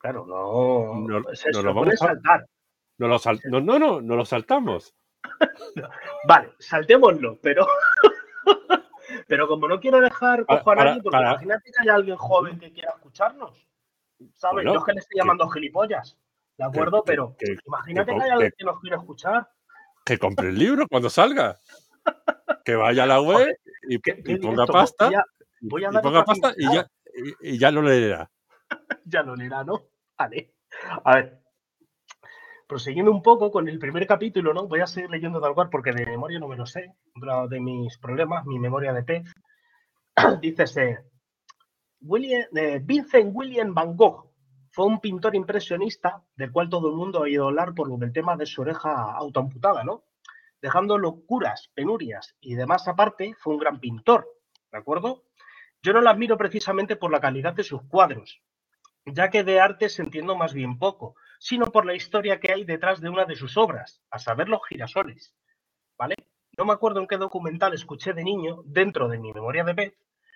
[0.00, 1.06] claro, no.
[1.06, 2.46] No, se, lo vamos a saltar.
[2.98, 3.18] No, lo
[3.50, 4.94] no, no, no, no lo saltamos.
[6.28, 7.66] vale, saltémoslo, pero.
[9.26, 12.72] pero como no quiero dejar cojo a nadie, porque imagínate que hay alguien joven que
[12.72, 13.66] quiera escucharnos.
[14.34, 14.64] ¿Sabes?
[14.64, 16.16] Yo es que le estoy llamando gilipollas.
[16.56, 17.04] ¿De acuerdo?
[17.04, 19.48] pero imagínate que, hay alguien que nos quiera escuchar.
[20.04, 21.56] Que compre el libro cuando salga.
[22.64, 23.98] Que vaya a la web y,
[24.38, 25.10] ponga pasta.
[25.60, 26.86] Voy a, y ponga pasta y ya,
[27.40, 28.30] y, ya lo leerá.
[29.04, 29.86] ya lo leerá, ¿no?
[30.18, 30.54] Vale.
[31.04, 31.40] A ver.
[32.66, 34.68] Proseguiendo un poco con el primer capítulo, ¿no?
[34.68, 36.92] Voy a seguir leyendo tal cual porque de memoria no me lo sé.
[37.48, 39.32] De mis problemas, mi memoria de pez.
[40.42, 40.98] Dícese,
[42.00, 44.28] William, eh, Vincent William Van Gogh
[44.70, 48.36] fue un pintor impresionista del cual todo el mundo ha oído hablar por el tema
[48.36, 50.04] de su oreja autoamputada, ¿no?
[50.60, 54.28] Dejando locuras, penurias y demás aparte, fue un gran pintor,
[54.72, 55.24] ¿de acuerdo?
[55.82, 58.42] Yo no lo admiro precisamente por la calidad de sus cuadros,
[59.06, 62.64] ya que de arte se entiendo más bien poco, sino por la historia que hay
[62.64, 65.34] detrás de una de sus obras, a saber los girasoles.
[65.96, 66.16] ¿Vale?
[66.56, 69.94] No me acuerdo en qué documental escuché de niño, dentro de mi memoria de pez,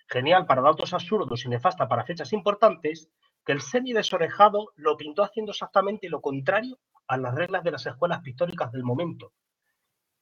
[0.09, 3.11] genial para datos absurdos y nefasta para fechas importantes,
[3.45, 7.87] que el semi desorejado lo pintó haciendo exactamente lo contrario a las reglas de las
[7.87, 9.33] escuelas pictóricas del momento.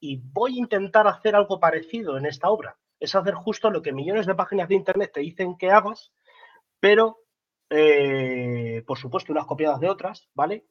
[0.00, 3.92] Y voy a intentar hacer algo parecido en esta obra, es hacer justo lo que
[3.92, 6.12] millones de páginas de Internet te dicen que hagas,
[6.80, 7.18] pero,
[7.68, 10.66] eh, por supuesto, unas copiadas de otras, ¿vale?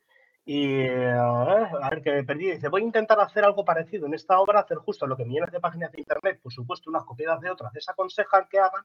[0.46, 2.52] Y a ver, que perdí.
[2.52, 5.52] Dice, voy a intentar hacer algo parecido en esta obra, hacer justo lo que millones
[5.52, 8.84] de páginas de Internet, por supuesto, unas copiadas de otras, desaconsejan que hagan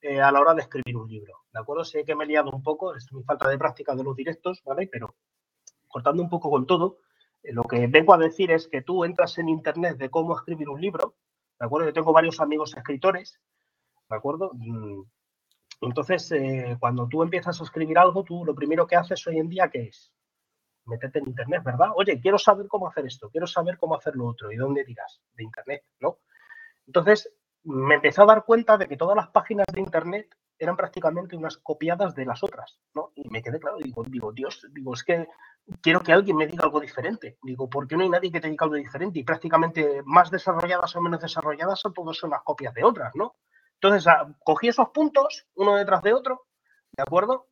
[0.00, 1.44] eh, a la hora de escribir un libro.
[1.52, 1.84] ¿De acuerdo?
[1.84, 4.62] Sé que me he liado un poco, es mi falta de práctica de los directos,
[4.64, 4.86] ¿vale?
[4.86, 5.16] Pero
[5.88, 7.05] cortando un poco con todo, eh,
[7.52, 10.80] lo que vengo a decir es que tú entras en Internet de cómo escribir un
[10.80, 11.16] libro
[11.58, 11.88] ¿de acuerdo?
[11.88, 13.40] Yo tengo varios amigos escritores,
[14.08, 14.52] ¿de acuerdo?
[14.54, 15.02] Mm,
[15.82, 19.48] entonces, eh, cuando tú empiezas a escribir algo, tú lo primero que haces hoy en
[19.48, 20.12] día, ¿qué es?
[20.84, 21.90] Métete en Internet, ¿verdad?
[21.96, 24.52] Oye, quiero saber cómo hacer esto, quiero saber cómo hacer lo otro.
[24.52, 25.20] ¿Y dónde dirás?
[25.34, 26.18] De Internet, ¿no?
[26.86, 27.32] Entonces,
[27.64, 31.58] me empecé a dar cuenta de que todas las páginas de Internet eran prácticamente unas
[31.58, 33.12] copiadas de las otras, ¿no?
[33.14, 35.28] Y me quedé claro, digo, digo, Dios, digo, es que
[35.80, 37.38] quiero que alguien me diga algo diferente.
[37.42, 39.18] Digo, ¿por qué no hay nadie que te diga algo diferente?
[39.18, 43.36] Y prácticamente más desarrolladas o menos desarrolladas son todas son las copias de otras, ¿no?
[43.74, 46.46] Entonces, ah, cogí esos puntos, uno detrás de otro,
[46.92, 47.48] ¿de acuerdo?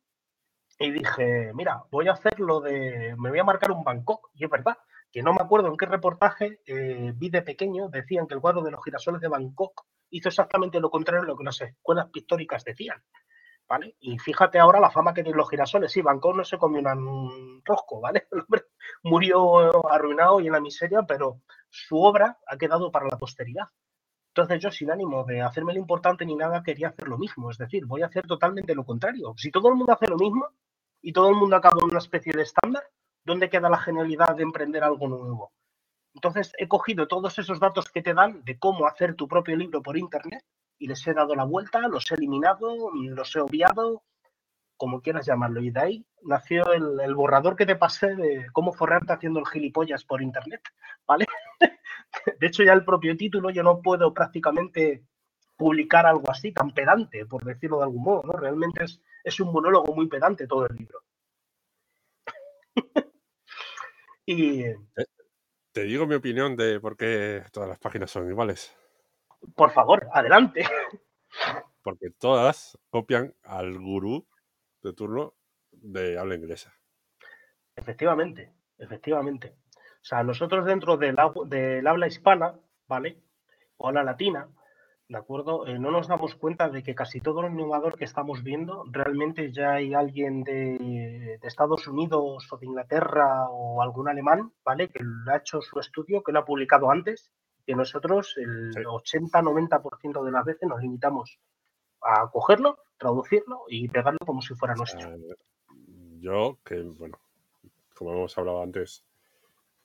[0.79, 4.29] Y dije, mira, voy a hacer lo de, me voy a marcar un Bangkok.
[4.33, 4.77] Y es verdad,
[5.15, 8.61] que no me acuerdo en qué reportaje eh, vi de pequeño, decían que el cuadro
[8.61, 12.65] de los girasoles de Bangkok hizo exactamente lo contrario de lo que las escuelas pictóricas
[12.65, 13.01] decían.
[13.65, 13.95] ¿Vale?
[14.01, 15.89] Y fíjate ahora la fama que tienen los girasoles.
[15.89, 18.27] Sí, Bangkok no se comió un rosco, ¿vale?
[18.31, 18.63] El hombre
[19.03, 21.39] murió arruinado y en la miseria, pero
[21.69, 23.69] su obra ha quedado para la posteridad.
[24.33, 27.51] Entonces yo, sin ánimo de hacerme lo importante ni nada, quería hacer lo mismo.
[27.51, 29.33] Es decir, voy a hacer totalmente lo contrario.
[29.37, 30.49] Si todo el mundo hace lo mismo
[31.01, 32.83] y todo el mundo acaba en una especie de estándar,
[33.25, 35.51] ¿dónde queda la genialidad de emprender algo nuevo?
[36.13, 39.81] Entonces he cogido todos esos datos que te dan de cómo hacer tu propio libro
[39.81, 40.45] por Internet
[40.77, 44.03] y les he dado la vuelta, los he eliminado, los he obviado,
[44.77, 45.61] como quieras llamarlo.
[45.61, 50.03] Y de ahí nació el, borrador que te pasé de cómo forrarte haciendo el gilipollas
[50.05, 50.61] por Internet,
[51.05, 51.25] ¿vale?
[52.39, 55.03] De hecho, ya el propio título yo no puedo prácticamente
[55.57, 58.33] publicar algo así, tan pedante, por decirlo de algún modo, ¿no?
[58.33, 60.99] Realmente es, es un monólogo muy pedante todo el libro.
[64.25, 64.63] y,
[65.71, 68.75] te digo mi opinión de por qué todas las páginas son iguales.
[69.55, 70.65] Por favor, adelante.
[71.83, 74.25] Porque todas copian al gurú
[74.81, 75.33] de turno
[75.71, 76.73] de habla inglesa.
[77.75, 79.55] Efectivamente, efectivamente.
[79.77, 81.17] O sea, nosotros dentro del,
[81.47, 82.57] del habla hispana,
[82.87, 83.21] ¿vale?
[83.77, 84.47] O habla latina,
[85.07, 85.67] ¿de acuerdo?
[85.67, 89.51] Eh, no nos damos cuenta de que casi todo lo innovador que estamos viendo, realmente
[89.51, 94.89] ya hay alguien de, Estados Unidos o de Inglaterra o algún alemán, ¿vale?
[94.89, 97.31] Que ha hecho su estudio, que lo ha publicado antes,
[97.65, 101.39] que nosotros el 80-90% de las veces nos limitamos
[102.01, 105.15] a cogerlo, traducirlo y pegarlo como si fuera nuestro.
[106.19, 107.19] yo, que bueno,
[107.93, 109.05] como hemos hablado antes,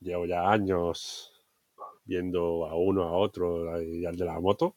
[0.01, 1.47] llevo ya años
[2.05, 4.77] viendo a uno, a otro y al de la moto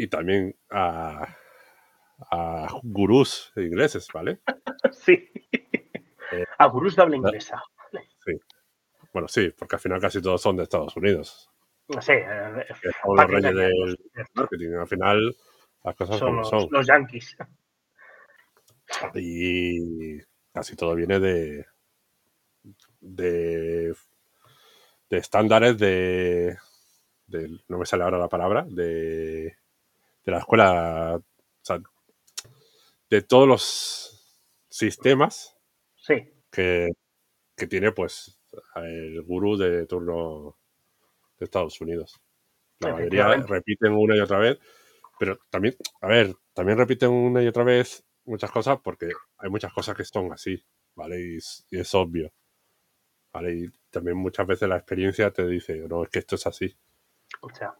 [0.00, 1.36] y también a,
[2.30, 4.40] a gurús ingleses, ¿vale?
[4.92, 5.30] sí.
[6.32, 7.62] Eh, a gurús de habla inglesa.
[8.24, 8.32] Sí.
[9.12, 11.50] Bueno, sí, porque al final casi todos son de Estados Unidos.
[12.00, 12.12] Sí.
[12.12, 12.64] Eh,
[13.02, 13.96] son los reyes del
[14.34, 14.72] marketing.
[14.78, 15.36] Al final
[15.84, 16.68] las cosas son como los, son.
[16.70, 17.36] Los yankees.
[19.14, 20.18] Y
[20.52, 21.66] casi todo viene de,
[23.00, 23.94] de,
[25.10, 26.56] de estándares de,
[27.26, 29.59] de, no me sale ahora la palabra, de
[30.24, 31.80] de la escuela, o sea,
[33.08, 34.10] de todos los,
[34.70, 35.56] sistemas
[35.96, 36.32] sí.
[36.50, 36.90] que,
[37.56, 38.40] que tiene pues
[38.76, 40.56] el gurú de turno
[41.38, 42.20] de Estados Unidos.
[42.78, 44.58] La mayoría repiten una y otra vez,
[45.18, 49.72] pero también, a ver, también repiten una y otra vez muchas cosas porque hay muchas
[49.72, 50.64] cosas que son así,
[50.94, 51.20] ¿vale?
[51.20, 52.32] Y, es obvio,
[53.32, 53.52] ¿vale?
[53.54, 56.74] Y también muchas veces la experiencia te dice, no, es que esto es así.
[57.42, 57.74] O sea,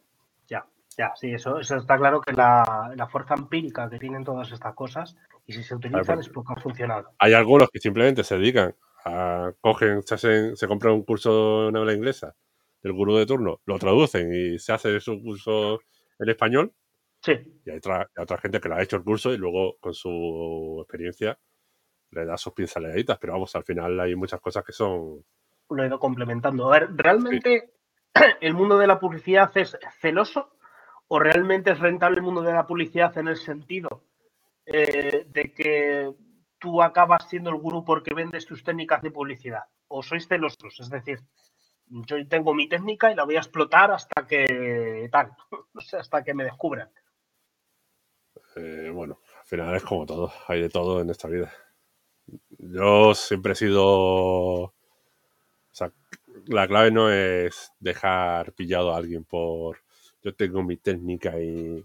[1.01, 4.75] ya, sí, eso, eso está claro que la, la fuerza empírica que tienen todas estas
[4.75, 7.15] cosas y si se utilizan es porque han funcionado.
[7.19, 8.75] Hay algunos que simplemente se dedican
[9.07, 12.37] a, cogen, se, se compran un curso en habla inglesa
[12.83, 15.81] del gurú de turno, lo traducen y se hace su curso
[16.19, 16.75] en español.
[17.23, 17.33] Sí.
[17.65, 20.81] Y hay otra, otra gente que lo ha hecho el curso y luego con su
[20.83, 21.39] experiencia
[22.11, 25.25] le da sus pinceladitas, pero vamos, al final hay muchas cosas que son...
[25.71, 26.71] Lo he ido complementando.
[26.71, 27.73] A ver, ¿realmente
[28.43, 30.60] el mundo de la publicidad es celoso
[31.13, 34.05] o realmente es rentable el mundo de la publicidad en el sentido
[34.65, 36.13] eh, de que
[36.57, 39.65] tú acabas siendo el gurú porque vendes tus técnicas de publicidad?
[39.89, 40.79] ¿O sois celosos?
[40.79, 41.19] Es decir,
[41.87, 45.33] yo tengo mi técnica y la voy a explotar hasta que tal,
[45.75, 46.89] no sé, hasta que me descubran.
[48.55, 51.53] Eh, bueno, al final es como todo, hay de todo en esta vida.
[52.51, 54.73] Yo siempre he sido, o
[55.73, 55.91] sea,
[56.47, 59.79] la clave no es dejar pillado a alguien por,
[60.23, 61.85] yo tengo mi técnica y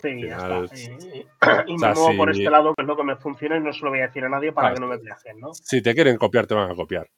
[0.00, 1.64] sí, ya está.
[1.66, 3.84] Y, me muevo por este lado, que es lo que me funciona y no se
[3.84, 5.52] lo voy a decir a nadie para que no me viajen, ¿no?
[5.54, 7.08] Si te quieren copiar, te van a copiar.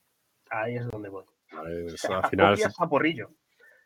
[0.50, 1.24] Ahí es donde voy
[1.56, 2.56] al final,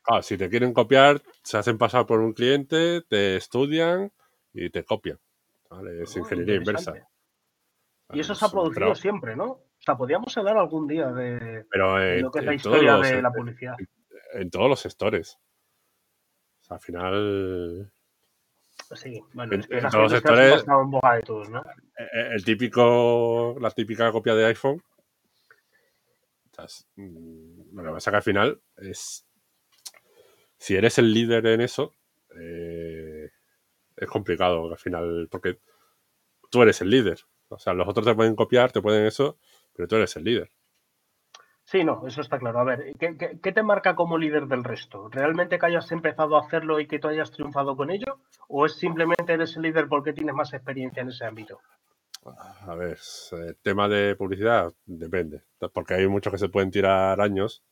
[0.07, 4.11] a si te quieren copiar, se hacen pasar por un cliente, te estudian
[4.53, 5.19] y te copian.
[6.01, 6.95] Es oh, ingeniería inversa.
[8.13, 9.45] Y eso se ha producido siempre, ¿no?
[9.45, 13.77] O sea, podríamos hablar algún día de, lo que es la historia de la publicidad.
[14.33, 15.39] En, todos los sectores.
[16.71, 17.93] Al final.
[18.95, 20.65] Sí, bueno, en, todos los sectores.
[20.65, 21.63] de todos, ¿no?
[21.97, 24.83] E, e, el típico, la típica copia de iPhone
[26.97, 29.27] Mm, lo que pasa que al final es.
[30.59, 31.95] Si eres el líder en eso,
[32.39, 33.31] eh,
[33.97, 35.59] es complicado al final, porque
[36.51, 37.21] tú eres el líder.
[37.49, 39.39] O sea, los otros te pueden copiar, te pueden eso,
[39.75, 40.51] pero tú eres el líder.
[41.71, 42.59] Sí, no, eso está claro.
[42.59, 45.09] A ver, ¿qué, te marca como líder del resto?
[45.09, 48.19] ¿Realmente que hayas empezado a hacerlo y que tú hayas triunfado con ello?
[48.49, 51.61] ¿O es simplemente eres el líder porque tienes más experiencia en ese ámbito?
[52.67, 52.99] A ver,
[53.31, 57.63] el tema de publicidad depende, porque hay muchos que se pueden tirar años.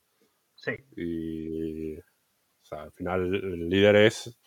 [0.55, 0.76] Sí.
[0.96, 1.96] Y
[2.70, 4.38] al final el líder es,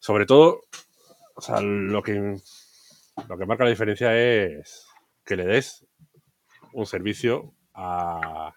[0.00, 0.62] sobre todo,
[1.36, 2.34] o sea, lo que,
[3.28, 4.88] lo que marca la diferencia es
[5.24, 5.86] que le des
[6.72, 8.54] un servicio a,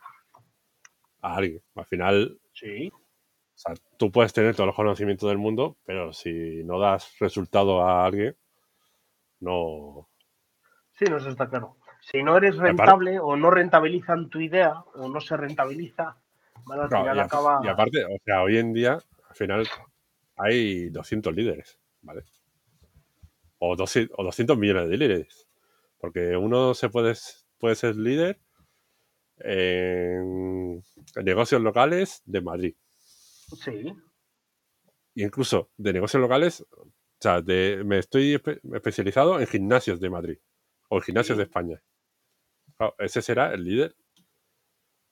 [1.22, 1.62] a alguien.
[1.76, 2.92] Al final, sí.
[2.94, 7.86] O sea, tú puedes tener todos los conocimientos del mundo, pero si no das resultado
[7.86, 8.36] a alguien,
[9.40, 10.08] no,
[10.94, 11.78] Sí, no, eso está claro.
[12.02, 16.18] Si no eres rentable o no rentabilizan tu idea o no se rentabiliza,
[16.70, 17.62] al final y, acaba...
[17.64, 19.68] Y aparte, o sea, hoy en día, al final,
[20.38, 22.24] hay 200 líderes, ¿vale?
[23.58, 25.48] O 200, o 200 millones de líderes.
[25.98, 27.14] Porque uno se puede,
[27.58, 28.40] puede ser líder
[29.44, 30.82] en,
[31.24, 32.76] negocios locales de Madrid.
[33.62, 33.94] Sí.
[35.16, 36.88] Incluso de negocios locales, o
[37.20, 38.42] sea, me estoy
[38.74, 40.38] especializado en gimnasios de Madrid
[40.90, 41.82] o el gimnasio de España.
[43.00, 43.96] ese será el líder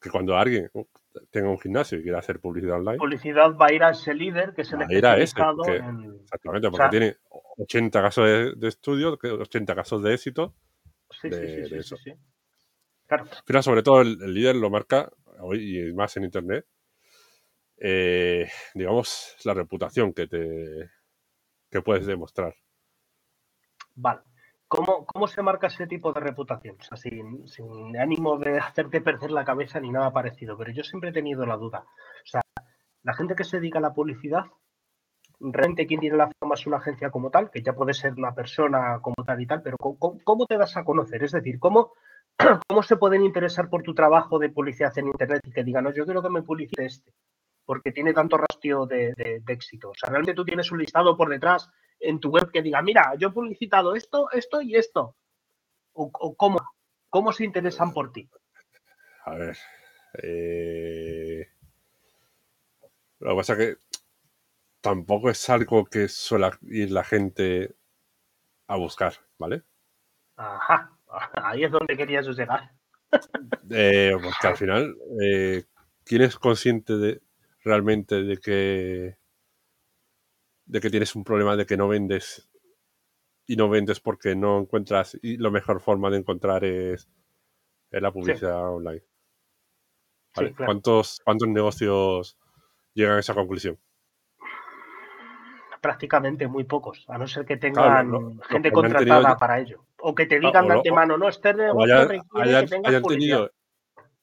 [0.01, 0.85] que cuando alguien uh,
[1.29, 2.97] tenga un gimnasio y quiera hacer publicidad online.
[2.97, 8.01] Publicidad va a ir a ese líder que se le ha Exactamente, porque tiene 80
[8.01, 8.25] casos
[8.59, 10.55] de, estudio, 80 casos de éxito.
[11.21, 11.95] Sí, sí, sí, eso.
[13.45, 15.09] Pero sobre todo el, líder lo marca,
[15.39, 16.65] hoy y más en internet,
[17.77, 20.91] eh, digamos, la reputación que te
[21.69, 22.53] que puedes demostrar.
[23.95, 24.21] Vale.
[24.67, 26.77] ¿Cómo, se marca ese tipo de reputación?
[26.79, 31.09] O sea, sin, ánimo de hacerte perder la cabeza ni nada parecido, pero yo siempre
[31.09, 31.79] he tenido la duda.
[31.79, 32.41] O sea,
[33.03, 34.45] la gente que se dedica a la publicidad,
[35.41, 38.33] realmente quien tiene la fama es una agencia como tal, que ya puede ser una
[38.33, 41.21] persona como tal y tal, pero ¿cómo, te das a conocer?
[41.21, 41.91] Es decir, ¿cómo,
[42.67, 45.93] ¿cómo se pueden interesar por tu trabajo de publicidad en Internet y que digan, no,
[45.93, 47.13] yo quiero que me publicite este,
[47.65, 49.89] porque tiene tanto rastro de, de éxito?
[49.89, 51.69] O sea, realmente tú tienes un listado por detrás
[52.01, 55.15] en tu web que diga, mira, yo he publicitado esto, esto y esto?
[55.93, 56.59] ¿O, cómo,
[57.09, 58.29] cómo se interesan por ti?
[59.25, 59.57] A ver.
[60.21, 61.47] Eh,
[63.19, 63.77] lo que pasa es que
[64.81, 67.75] tampoco es algo que suele ir la gente
[68.67, 69.63] a buscar, ¿vale?
[70.37, 70.97] Ajá,
[71.43, 72.71] ahí es donde querías llegar.
[73.69, 75.63] Eh, porque al final, eh,
[76.03, 77.21] ¿quién es consciente de
[77.63, 79.17] realmente de que
[80.65, 82.49] de que tienes un problema de que no vendes
[83.45, 87.09] y no vendes porque no encuentras y la mejor forma de encontrar es,
[87.89, 89.03] la publicidad online.
[90.55, 92.37] ¿Cuántos, ¿Cuántos negocios
[92.93, 93.77] llegan a esa conclusión?
[95.81, 99.85] Prácticamente muy pocos, a no ser que tengan gente contratada para ello.
[100.01, 103.51] O que te digan de antemano, no, este negocio requiere que tengas Tenido,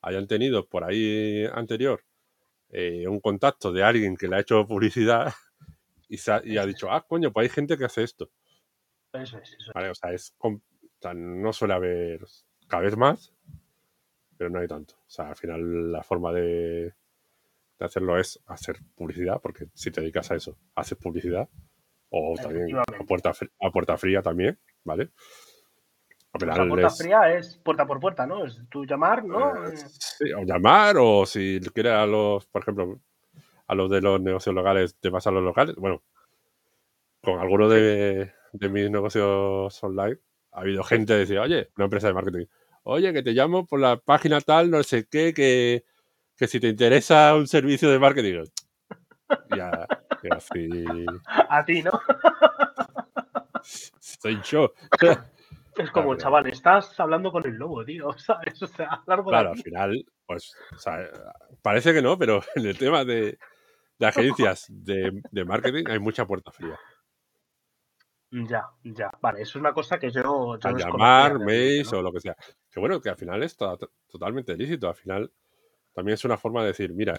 [0.02, 2.02] hayan tenido por ahí anterior
[2.70, 5.32] eh, un contacto de alguien que le ha hecho publicidad
[6.08, 6.18] y,
[6.56, 8.30] ha dicho, ah, coño, pues hay gente que hace esto.
[9.12, 10.34] Eso es, eso o sea, es,
[11.14, 12.20] no suele haber
[12.66, 13.32] cada vez más,
[14.36, 14.94] pero no hay tanto.
[14.94, 16.94] O sea, al final la forma de,
[17.78, 21.48] hacerlo es hacer publicidad, porque si te dedicas a eso, haces publicidad.
[22.10, 25.10] O también a puerta, a puerta fría también, ¿vale?
[26.46, 28.44] La puerta fría es puerta por puerta, ¿no?
[28.44, 29.66] Es tu llamar, ¿no?
[29.66, 33.00] Eh, sí, o llamar, o si quieres a los, por ejemplo,
[33.66, 35.76] a los de los negocios locales, te vas a los locales.
[35.76, 36.02] Bueno,
[37.22, 40.18] con algunos de, mis negocios online
[40.52, 42.46] ha habido gente que decía, oye, una empresa de marketing,
[42.84, 45.84] oye, que te llamo por la página tal, no sé qué, que,
[46.46, 48.44] si te interesa un servicio de marketing.
[49.54, 49.86] Ya,
[50.30, 50.68] así.
[51.26, 51.92] A ti, ¿no?
[53.62, 54.72] Soy yo.
[55.78, 58.62] Es como, chaval, estás hablando con el lobo, tío, ¿sabes?
[58.62, 61.08] O sea, largo Claro, al final, pues, o sea,
[61.62, 63.38] parece que no, pero en el tema de,
[64.00, 66.78] agencias de, marketing hay mucha puerta fría.
[68.30, 69.10] Ya, ya.
[69.22, 70.58] Vale, eso es una cosa que yo.
[70.58, 72.36] yo llamar, mails o lo que sea.
[72.70, 74.86] Que bueno, que al final es totalmente lícito.
[74.86, 75.32] Al final
[75.94, 77.18] también es una forma de decir, mira,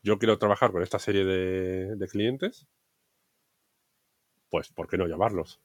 [0.00, 2.68] yo quiero trabajar con esta serie de, de clientes,
[4.48, 5.60] pues, ¿por qué no llamarlos?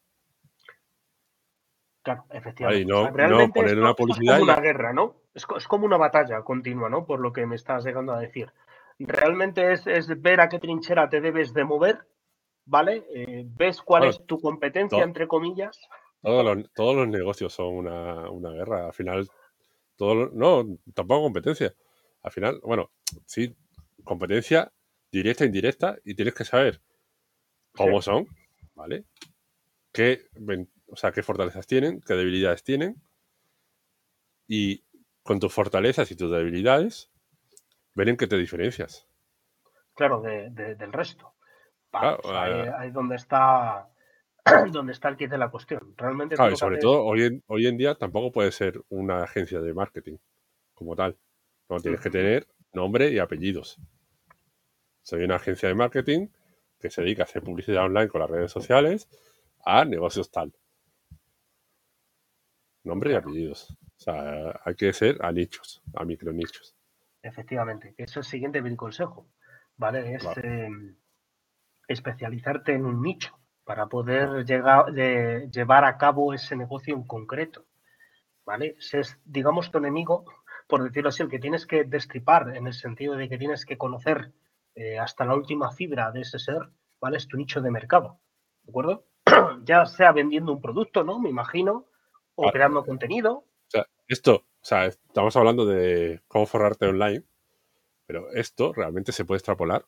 [2.10, 3.12] Claro, efectivamente.
[3.14, 5.16] realmente poner una publicidad es como una guerra, ¿no?
[5.36, 7.06] Es, como una batalla continua, ¿no?
[7.06, 8.52] Por lo que me estás llegando a decir.
[8.98, 9.86] Realmente es,
[10.20, 12.00] ver a qué trinchera te debes de mover,
[12.66, 13.06] ¿vale?
[13.14, 15.80] Eh, ves cuál es tu competencia, entre comillas.
[16.24, 18.88] Todos los, todos los negocios son una, guerra.
[18.88, 19.30] Al final,
[19.96, 21.76] todo no, tampoco competencia.
[22.24, 22.90] Al final, bueno,
[23.28, 23.56] sí,
[24.04, 24.72] competencia
[25.12, 26.82] directa e indirecta y tienes que saber
[27.74, 28.26] cómo son,
[28.74, 29.06] ¿vale?
[29.94, 30.24] ¿Qué,
[30.92, 33.02] o sea, qué fortalezas tienen, qué debilidades tienen.
[34.48, 34.84] Y
[35.24, 37.12] con tus fortalezas y tus debilidades,
[37.94, 39.08] ven en qué te diferencias.
[39.96, 41.34] Claro, del resto.
[41.92, 43.90] ahí, es donde está
[44.72, 45.94] donde está el kit de la cuestión.
[45.98, 46.36] Realmente.
[46.36, 49.74] Claro, y sobre todo hoy en, hoy en día tampoco puede ser una agencia de
[49.74, 50.18] marketing
[50.74, 51.18] como tal.
[51.70, 53.80] No tienes que tener nombre y apellidos.
[55.04, 56.30] Soy una agencia de marketing
[56.80, 59.10] que se dedica a hacer publicidad online con las redes sociales
[59.66, 60.54] a negocios tal
[62.90, 63.72] nombre y apellidos.
[63.72, 66.76] O sea, hay que ser a nichos, a micronichos.
[67.22, 69.28] Efectivamente, eso es el siguiente mi consejo,
[69.78, 70.16] ¿vale?
[70.16, 70.96] Es em,
[71.88, 77.66] especializarte en un nicho para poder llegar, llevar a cabo ese negocio en concreto,
[78.46, 78.76] ¿vale?
[78.80, 80.26] Si es, digamos, tu enemigo,
[80.68, 83.78] por decirlo así, el que tienes que destripar en el sentido de que tienes que
[83.78, 84.32] conocer
[84.76, 86.70] eh, hasta la última fibra de ese ser,
[87.02, 87.18] ¿vale?
[87.18, 88.20] Es tu nicho de mercado,
[88.64, 89.06] ¿de acuerdo?
[89.66, 91.20] ya sea vendiendo un producto, ¿no?
[91.20, 91.86] Me imagino,
[92.48, 93.34] o creando contenido.
[93.38, 97.24] O sea, esto, o sea, estamos hablando de cómo forrarte online,
[98.06, 99.86] pero esto realmente se puede extrapolar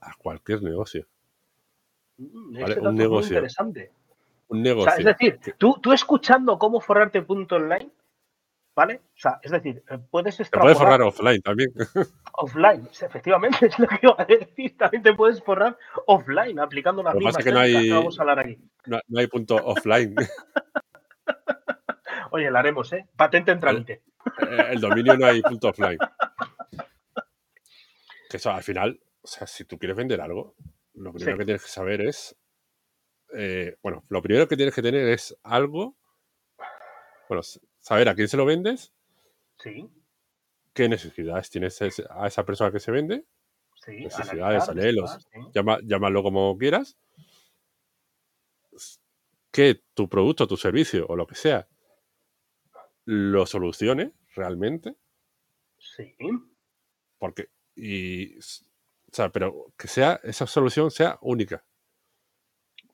[0.00, 1.06] a cualquier negocio.
[2.18, 3.36] Mm, un negocio.
[3.36, 3.92] interesante.
[4.48, 4.92] Un negocio.
[4.98, 7.90] es decir, tú, tú escuchando cómo forrarte punto online,
[8.74, 8.96] ¿vale?
[9.14, 10.74] O sea, es decir, eh, puedes extrapolar...
[10.74, 11.70] Te puedes forrar offline también.
[12.32, 14.76] Offline, efectivamente, es lo que iba a decir.
[14.76, 15.76] También te puedes forrar
[16.06, 18.58] offline, aplicando las mismas que, no hay, que vamos a hablar aquí.
[18.86, 20.14] No, no hay punto offline.
[22.32, 23.06] Oye, la haremos, ¿eh?
[23.16, 24.02] Patente en trámite.
[24.70, 25.98] El, dominio no hay punto offline.
[28.28, 30.54] Que eso, al final, o sea, si tú quieres vender algo,
[30.94, 32.36] lo primero que tienes que saber es.
[33.34, 35.96] Eh, bueno, lo primero que tienes que tener es algo.
[37.28, 37.42] Bueno,
[37.78, 38.92] saber a quién se lo vendes.
[39.58, 39.88] Sí.
[40.72, 43.24] ¿Qué necesidades tienes a esa persona que se vende?
[43.84, 45.26] Sí, necesidades, anhelos,
[45.82, 46.96] llámalo como quieras.
[49.50, 51.66] Que tu producto, tu servicio o lo que sea
[53.10, 54.94] lo solucione realmente.
[55.78, 56.14] Sí.
[57.18, 61.64] Porque, y, o sea, pero que sea, esa solución sea única.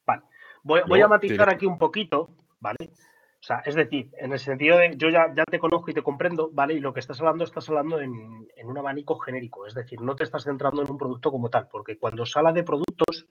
[0.07, 0.23] Vale.
[0.63, 2.79] Voy, a matizar aquí un poquito, ¿vale?
[2.83, 6.03] O sea, es decir, en el sentido de yo ya, ya te conozco y te
[6.03, 6.73] comprendo, ¿vale?
[6.73, 10.17] Y lo que estás hablando, estás hablando en, en, un abanico genérico, es decir, no
[10.17, 13.29] te estás centrando en un producto como tal, porque cuando se habla de productos,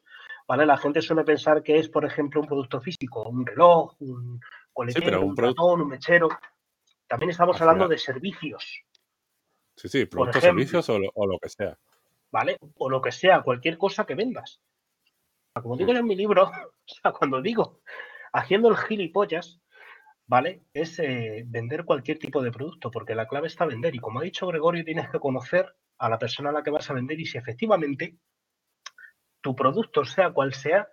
[0.48, 0.68] ¿vale?
[0.68, 4.40] La gente suele pensar que es, por ejemplo, un producto físico, un reloj, un
[4.72, 6.30] coletero, un, ratón, un mechero.
[7.08, 8.82] También estamos hablando de servicios.
[9.76, 11.78] Sí, sí, productos, servicios o lo, que sea.
[12.32, 12.58] ¿Vale?
[12.78, 14.62] O lo que sea, cualquier cosa que vendas.
[15.54, 17.82] Como digo en mi libro, o sea, cuando digo
[18.34, 19.62] haciendo el gilipollas,
[20.28, 20.64] ¿vale?
[20.74, 23.96] Es eh, vender cualquier tipo de producto, porque la clave está vender.
[23.96, 26.90] Y como ha dicho Gregorio, tienes que conocer a la persona a la que vas
[26.90, 28.18] a vender y si efectivamente
[29.42, 30.90] tu producto, sea cual sea,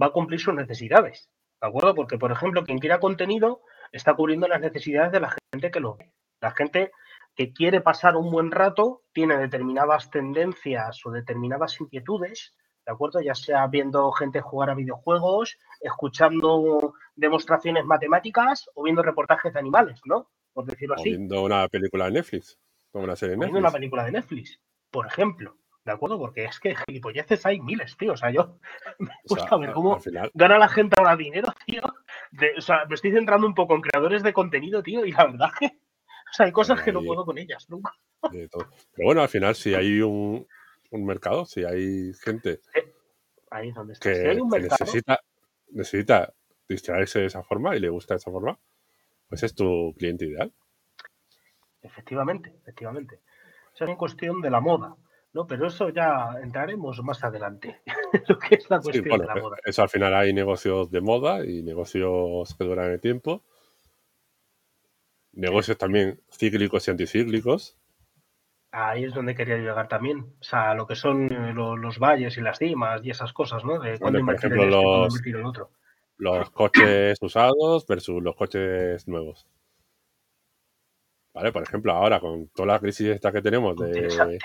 [0.00, 1.28] va a cumplir sus necesidades.
[1.60, 1.94] ¿De acuerdo?
[1.94, 5.96] Porque, por ejemplo, quien quiera contenido está cubriendo las necesidades de la gente que lo
[5.96, 6.12] ve.
[6.40, 6.92] La gente
[7.34, 13.20] que quiere pasar un buen rato tiene determinadas tendencias o determinadas inquietudes, ¿de acuerdo?
[13.20, 20.00] Ya sea viendo gente jugar a videojuegos, escuchando demostraciones matemáticas o viendo reportajes de animales,
[20.04, 20.30] ¿no?
[20.52, 21.10] Por decirlo así.
[21.10, 22.58] viendo una película de Netflix,
[22.90, 23.52] como una serie de Netflix.
[23.52, 25.56] viendo una película de Netflix, por ejemplo.
[25.84, 26.18] ¿De acuerdo?
[26.18, 28.12] Porque es que gilipolleces hay miles, tío.
[28.12, 28.58] O sea, yo
[28.98, 29.98] me gusta ver cómo
[30.34, 31.82] gana la gente ahora dinero, tío.
[32.56, 35.50] O sea, me estoy centrando un poco en creadores de contenido, tío, y la verdad
[35.58, 35.66] que.
[35.66, 37.92] O sea, hay cosas que no puedo con ellas nunca.
[38.20, 38.68] Pero
[38.98, 40.46] bueno, al final, si hay un,
[40.92, 42.60] mercado, si hay gente
[43.50, 44.12] ahí es donde está.
[44.12, 45.20] que, necesita,
[45.70, 46.34] necesita
[46.68, 48.58] distraerse de esa forma y le gusta de esa forma,
[49.28, 50.52] pues es tu cliente ideal.
[51.80, 53.20] Efectivamente, efectivamente.
[53.74, 54.96] es una cuestión de la moda.
[55.32, 55.46] ¿No?
[55.46, 57.80] Pero eso ya entraremos más adelante,
[58.28, 59.56] lo que es la cuestión de la moda.
[59.64, 63.44] Eso al final hay negocios de moda y negocios que duran el tiempo.
[65.32, 67.78] Negocios también cíclicos y anticíclicos.
[68.70, 70.34] Ahí es donde quería llegar también.
[70.40, 73.78] O sea, lo que son eh, los, valles y las cimas y esas cosas, ¿no?
[73.78, 75.70] De cuándo invertir en los, en otro.
[76.18, 79.46] Los coches usados versus los coches nuevos.
[81.32, 84.38] Vale, por ejemplo, ahora con toda la crisis esta que tenemos de,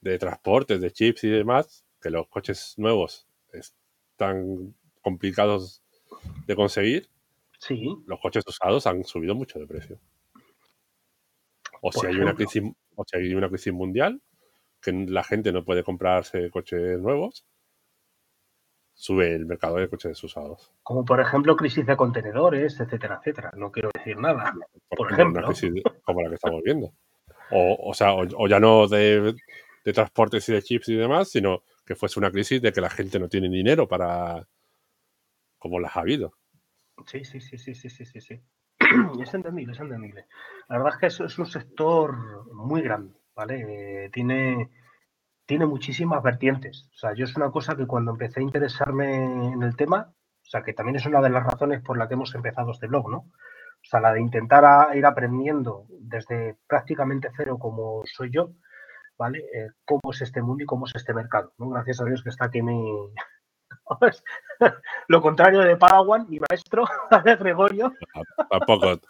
[0.00, 5.82] de transportes, de chips y demás, que los coches nuevos están complicados
[6.46, 7.08] de conseguir,
[7.58, 7.96] sí.
[8.06, 10.00] los coches usados han subido mucho de precio.
[11.82, 12.62] O si, hay una crisis,
[12.94, 14.20] o si hay una crisis mundial,
[14.80, 17.46] que la gente no puede comprarse coches nuevos,
[18.94, 20.72] sube el mercado de coches usados.
[20.82, 23.52] Como por ejemplo crisis de contenedores, etcétera, etcétera.
[23.54, 24.54] No quiero decir nada.
[24.88, 25.40] Por, ejemplo.
[25.40, 26.92] Una crisis como la que estamos viendo.
[27.50, 29.34] O, o sea, o, ya no de,
[29.86, 32.90] de transportes y de chips y demás, sino que fuese una crisis de que la
[32.90, 34.44] gente no tiene dinero para
[35.58, 36.34] como las ha habido.
[37.06, 38.40] Sí, sí, sí, sí, sí, sí, sí, sí.
[39.22, 40.26] Es entendible, es entendible.
[40.68, 44.06] La verdad es que es, es un sector muy grande, ¿vale?
[44.06, 44.70] Eh, tiene,
[45.46, 46.90] tiene muchísimas vertientes.
[46.92, 50.48] O sea, yo es una cosa que cuando empecé a interesarme en el tema, o
[50.48, 53.08] sea, que también es una de las razones por la que hemos empezado este blog,
[53.08, 53.18] ¿no?
[53.18, 58.50] O sea, la de intentar ir aprendiendo desde prácticamente cero como soy yo,
[59.18, 59.38] ¿vale?
[59.38, 61.70] Eh, cómo es este mundo y cómo es este mercado, ¿no?
[61.70, 62.82] Gracias a Dios que está aquí mi...
[65.08, 66.84] Lo contrario de Paraguay, mi maestro,
[67.40, 67.92] Gregorio.
[68.50, 69.00] Tampoco.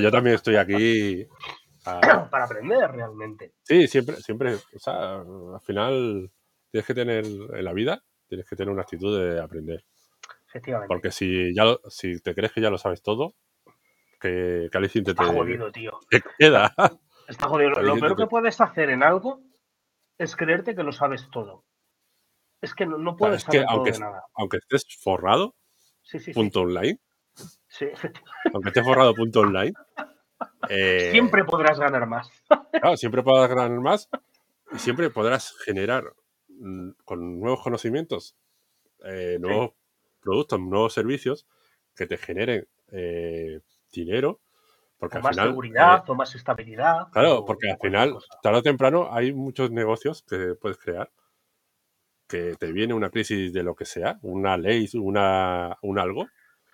[0.00, 1.26] yo también estoy aquí
[2.30, 3.52] para aprender realmente.
[3.62, 6.30] Sí, siempre, siempre, o sea, al final
[6.70, 9.84] tienes que tener en la vida, tienes que tener una actitud de aprender.
[10.48, 10.88] Efectivamente.
[10.88, 13.34] Porque si ya si te crees que ya lo sabes todo,
[14.20, 15.92] que, que te, Está jodido, tío.
[16.10, 16.74] te queda.
[17.28, 17.70] Está jodido.
[17.82, 19.42] Lo, peor que puedes hacer en algo
[20.18, 21.64] es creerte que lo sabes todo.
[22.60, 24.24] Es que no, puedes saber todo aunque, de nada.
[24.34, 25.54] Aunque estés forrado,
[26.34, 26.98] punto online.
[27.68, 27.86] Sí.
[28.54, 29.74] Aunque estés forrado punto online.
[30.68, 32.30] Eh, siempre podrás ganar más.
[32.72, 34.08] Claro, siempre podrás ganar más
[34.72, 36.04] y siempre podrás generar
[36.48, 38.36] mm, con nuevos conocimientos,
[39.04, 39.72] eh, nuevos
[40.20, 41.46] productos, nuevos servicios
[41.94, 43.60] que te generen eh,
[43.92, 44.40] dinero
[44.98, 47.08] porque más seguridad eh, o más estabilidad.
[47.12, 51.10] Claro, porque al final, tarde o temprano, hay muchos negocios que puedes crear
[52.26, 56.26] que te viene una crisis de lo que sea, una ley, una, un algo.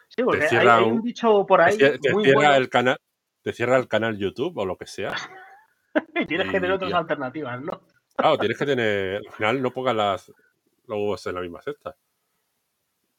[0.09, 1.77] Sí, porque hay, un dicho por ahí.
[1.77, 2.99] Te, cierra el canal,
[3.43, 5.13] te cierra el canal YouTube o lo que sea.
[6.15, 7.83] y tienes que tener otras alternativas, ¿no?
[8.17, 9.17] Claro, tienes que tener.
[9.27, 10.29] Al final no pongas las,
[10.87, 11.97] los huevos en la misma cesta.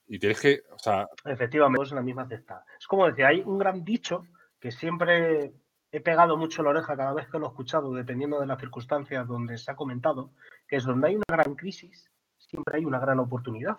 [0.07, 0.61] Y tienes que.
[0.71, 1.07] O sea.
[1.25, 2.63] Efectivamente, en la misma cesta.
[2.79, 4.25] Es como decir, hay un gran dicho
[4.63, 5.53] que siempre
[5.91, 9.27] he pegado mucho la oreja cada vez que lo he escuchado, dependiendo de las circunstancias
[9.27, 10.31] donde se ha comentado,
[10.69, 13.75] que es donde hay una gran crisis, siempre hay una gran oportunidad.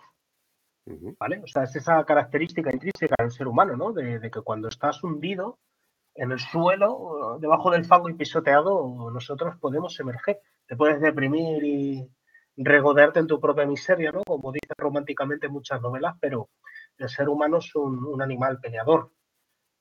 [1.19, 1.41] ¿Vale?
[1.43, 3.93] O sea, es esa característica intrínseca del ser humano, ¿no?
[3.93, 5.57] De, que cuando estás hundido
[6.13, 10.39] en el suelo, debajo del fango y pisoteado, nosotros podemos emerger.
[10.67, 12.07] Te puedes deprimir y
[12.57, 14.21] regodearte en tu propia miseria, ¿no?
[14.23, 16.49] Como dicen románticamente muchas novelas, pero
[16.99, 19.09] el ser humano es un, un animal peleador,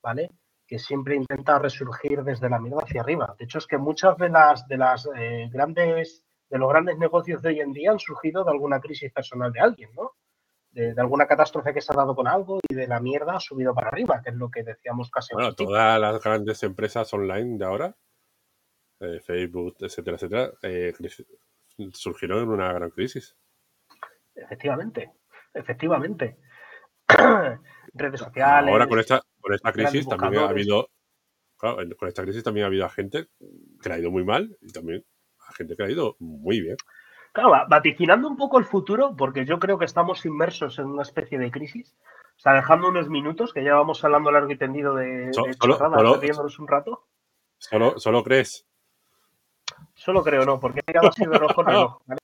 [0.02, 0.30] ¿vale?
[0.67, 3.35] Que siempre intenta resurgir desde la mierda hacia arriba.
[3.39, 7.43] De hecho, es que muchas de las, de las eh, grandes, de los grandes negocios
[7.43, 10.12] de hoy en día han surgido de alguna crisis personal de alguien, ¿no?
[10.71, 13.75] De, alguna catástrofe que se ha dado con algo y de la mierda ha subido
[13.75, 15.35] para arriba, que es lo que decíamos casi.
[15.35, 17.97] Bueno, todas las grandes empresas online de ahora,
[19.01, 20.93] eh, Facebook, etcétera, etcétera, eh,
[21.93, 23.37] surgieron en una gran crisis.
[24.35, 25.12] Efectivamente,
[25.53, 26.39] efectivamente.
[27.95, 28.73] redes sociales.
[28.73, 30.88] Ahora con esta, con esta crisis también ha habido,
[31.59, 33.28] claro, con esta crisis también ha habido gente
[33.82, 35.05] que le ha ido muy mal y también
[35.47, 36.76] a gente que le ha ido muy bien.
[37.32, 41.38] Claro, vaticinando un poco el futuro, porque yo creo que estamos inmersos en una especie
[41.38, 41.95] de crisis.
[42.36, 45.55] O sea, dejando unos minutos, que ya vamos hablando largo y tendido de, So- de
[45.55, 45.80] solo- un
[46.68, 47.07] rato.
[47.59, 48.66] Solo, solo crees.
[49.95, 52.20] Solo creo no, porque he mirado así de rojo reloj, ¿vale?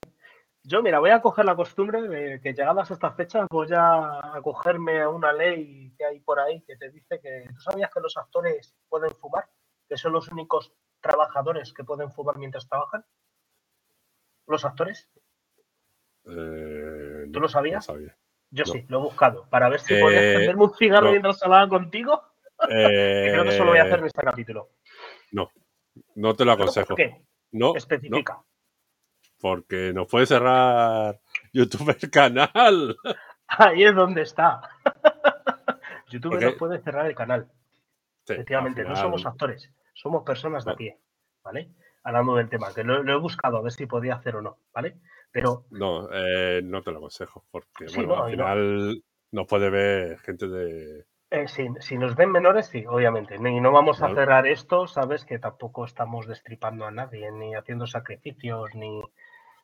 [0.63, 4.35] Yo, mira, voy a coger la costumbre de que llegadas a estas fechas voy a
[4.35, 7.99] acogerme a una ley que hay por ahí que te dice que tú sabías que
[7.99, 9.49] los actores pueden fumar,
[9.89, 13.03] que son los únicos trabajadores que pueden fumar mientras trabajan.
[14.45, 15.09] ¿Los actores?
[16.25, 17.87] Eh, ¿Tú no, lo sabías?
[17.87, 18.17] no sabía.
[18.51, 18.73] Yo No.
[18.73, 21.11] sí, lo he buscado para ver si podía Eh, encenderme un cigarro no.
[21.11, 22.21] mientras hablaba contigo.
[22.69, 24.69] Eh, creo que eso lo voy a hacer en este capítulo.
[26.15, 26.89] No te lo aconsejo.
[26.89, 27.25] ¿Por qué?
[27.51, 28.39] No, no, Especifica.
[29.41, 31.19] Porque nos puede cerrar
[31.53, 32.95] YouTube el canal.
[33.47, 34.61] Ahí es donde está.
[36.09, 37.47] YouTube nos puede cerrar el canal.
[38.25, 40.77] Sí, Efectivamente, no final- somos actores, somos personas de a No.
[40.77, 40.97] pie,
[41.43, 41.69] ¿vale?
[42.03, 44.57] Hablando del tema, que lo, lo he buscado a ver si podía hacer o no,
[44.73, 44.97] ¿vale?
[45.31, 48.43] Pero No, eh, no te lo aconsejo, porque Sí, bueno, no, al y no.
[48.43, 51.05] final nos puede ver gente de.
[51.31, 53.35] eh, si, si nos ven menores, sí, obviamente.
[53.35, 55.23] Y no vamos a cerrar esto, ¿sabes?
[55.25, 59.01] Que tampoco estamos destripando a nadie, ni haciendo sacrificios, ni,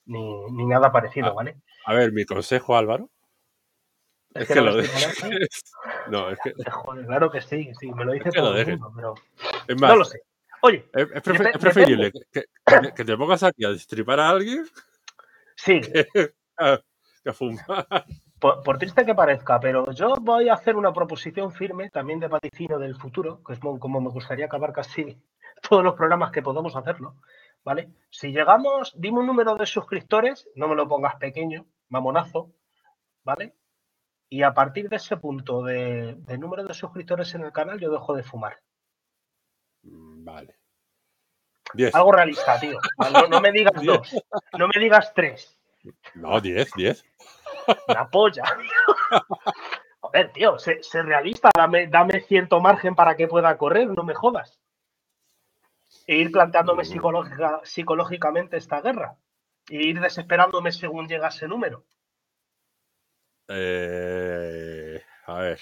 [0.08, 1.58] ni, ni nada parecido, Ah, ¿vale?
[1.86, 3.10] A ver, mi consejo, Álvaro.
[4.34, 5.20] Es, Es que, lo dejes.
[6.08, 8.58] No, es que Joder, claro que sí, sí, me lo dice Es que lo todo
[8.58, 9.14] el mundo, pero
[9.68, 10.22] es más, no lo sé.
[10.62, 11.22] Oye, es,
[11.60, 12.46] preferible que,
[13.06, 14.66] te pongas aquí a destripar a alguien
[15.56, 16.08] sí, que
[16.58, 16.80] a,
[17.24, 17.88] que a fumar.
[18.40, 22.28] Por, por triste que parezca, pero yo voy a hacer una proposición firme también de
[22.28, 25.18] vaticino del futuro, que es mo- como me gustaría acabar casi
[25.70, 27.16] todos los programas que podamos hacerlo,
[27.68, 27.90] ¿vale?
[28.10, 32.54] Si llegamos, dime un número de suscriptores, no me lo pongas pequeño, mamonazo,
[33.26, 33.58] ¿vale?
[34.30, 37.92] Y a partir de ese punto de, de número de suscriptores en el canal, yo
[37.92, 38.62] dejo de fumar.
[39.84, 40.56] Mm, Vale.
[41.74, 41.94] 10.
[41.94, 42.80] Algo realista, tío.
[43.12, 44.16] No, no me digas dos,
[44.58, 45.60] no me digas tres.
[46.16, 47.06] No, 10, 10.
[47.88, 48.44] La polla.
[50.04, 54.04] A ver, tío, sé, sé realista, dame, dame cierto margen para que pueda correr, no
[54.04, 54.62] me jodas.
[56.08, 59.18] E ir planteándome psicológica- psicológicamente esta guerra.
[59.70, 61.86] E ir desesperándome según llega ese número.
[63.50, 65.60] Eh, a ver.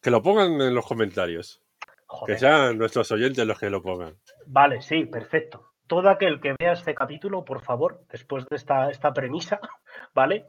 [0.00, 1.62] Que lo pongan en los comentarios.
[2.06, 2.34] Joder.
[2.34, 4.16] Que sean nuestros oyentes los que lo pongan.
[4.46, 5.72] Vale, sí, perfecto.
[5.86, 9.60] Todo aquel que vea este capítulo, por favor, después de esta, esta premisa,
[10.14, 10.48] ¿vale?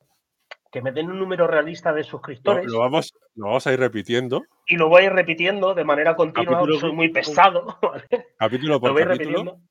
[0.71, 4.43] Que me den un número realista de suscriptores lo vamos, lo vamos a ir repitiendo.
[4.65, 6.53] y lo voy a ir repitiendo de manera continua.
[6.59, 8.27] Capítulo- Soy muy pesado, ¿vale?
[8.37, 9.29] Capítulo Lo por voy capítulo.
[9.29, 9.61] repitiendo.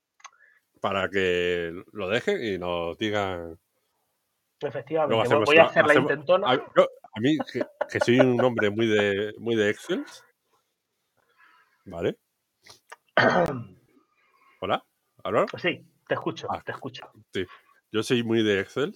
[0.81, 3.59] Para que lo dejen y nos digan.
[4.61, 6.51] Efectivamente, voy- hacemos voy a hacer la hacemos- intentona.
[6.51, 10.05] A, yo- a mí, que, que soy un hombre muy de, muy de Excel.
[11.87, 12.19] ¿Vale?
[14.61, 14.85] Hola,
[15.25, 15.47] ¿Álvaro?
[15.59, 16.63] Sí, te escucho, Ah.
[16.65, 17.11] te escucho.
[17.91, 18.95] Yo soy muy de Excel.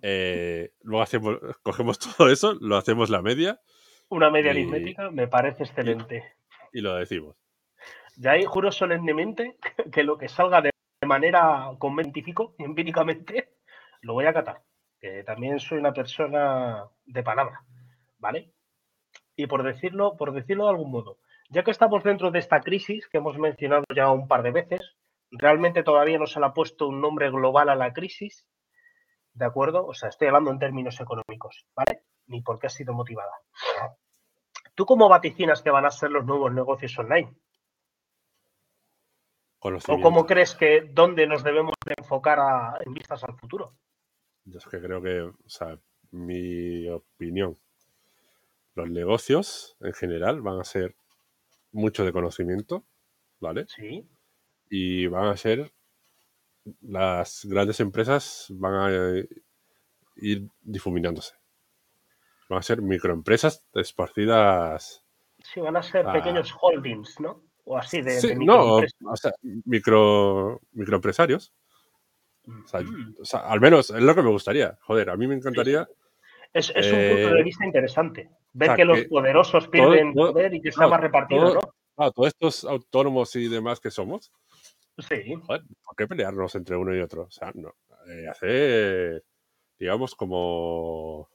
[0.00, 3.60] Eh, luego hacemos, cogemos todo eso, lo hacemos la media
[4.08, 6.24] Una media Y- aritmética me parece excelente.
[6.72, 7.36] y lo decimos.
[8.16, 9.56] De ahí juro solemnemente
[9.92, 10.70] que lo que salga de
[11.06, 13.54] manera conventifico empíricamente
[14.02, 14.62] lo voy a acatar.
[15.00, 17.64] Que también soy una persona de palabra,
[18.18, 18.52] ¿vale?
[19.34, 21.18] Y por decirlo, por decirlo de algún modo,
[21.50, 24.80] ya que estamos dentro de esta crisis que hemos mencionado ya un par de veces,
[25.30, 28.46] realmente todavía no se le ha puesto un nombre global a la crisis,
[29.34, 29.86] ¿de acuerdo?
[29.86, 32.04] O sea, estoy hablando en términos económicos, ¿vale?
[32.26, 33.32] Ni por qué ha sido motivada.
[34.74, 37.34] ¿Tú cómo vaticinas que van a ser los nuevos negocios online?
[39.98, 43.76] ¿O cómo crees que dónde nos debemos de enfocar a- en vistas al futuro?
[44.44, 45.78] Yo es que creo que, o sea,
[46.10, 47.58] mi opinión,
[48.74, 50.96] los negocios en general van a ser
[51.70, 52.84] mucho de conocimiento,
[53.40, 53.66] ¿vale?
[53.68, 54.08] Sí,
[54.68, 55.70] Y van a ser,
[56.82, 59.28] las grandes empresas van a eh,
[60.16, 61.34] ir difuminándose.
[62.48, 65.04] Van a ser microempresas esparcidas.
[65.42, 67.42] sí, van a ser pequeños holdings, ¿no?
[67.64, 68.98] O así de, Sí, de no, microempresas.
[69.06, 69.32] o sea,
[69.64, 71.52] micro, microempresarios.
[72.46, 73.16] O sea, Mm.
[73.20, 74.76] o sea, al menos es lo que me gustaría.
[74.82, 75.88] Joder, a mí me encantaría
[76.52, 78.30] Es, es un punto de eh, vista interesante.
[78.52, 81.54] Ver sea, que los que poderosos pierden todo- poder y que no, más repartido, todo-
[81.54, 81.74] ¿no?
[81.96, 84.30] Ah, todos estos autónomos y demás que somos,
[84.98, 87.22] Sí, joder, ¿por qué pelearnos entre uno y otro?
[87.22, 87.74] O sea, no.
[88.08, 89.24] eh, hacer,
[89.78, 91.28] digamos, como.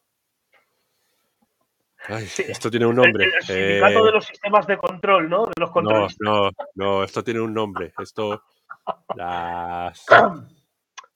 [2.07, 2.43] Ay, Sí.
[2.47, 3.25] esto tiene un el, nombre.
[3.25, 5.45] el sindicato eh, de los sistemas de control, ¿no?
[5.47, 6.17] De los no, controlistas.
[6.19, 7.93] no, no, esto tiene un nombre.
[7.99, 8.43] Esto.
[9.15, 10.05] Las.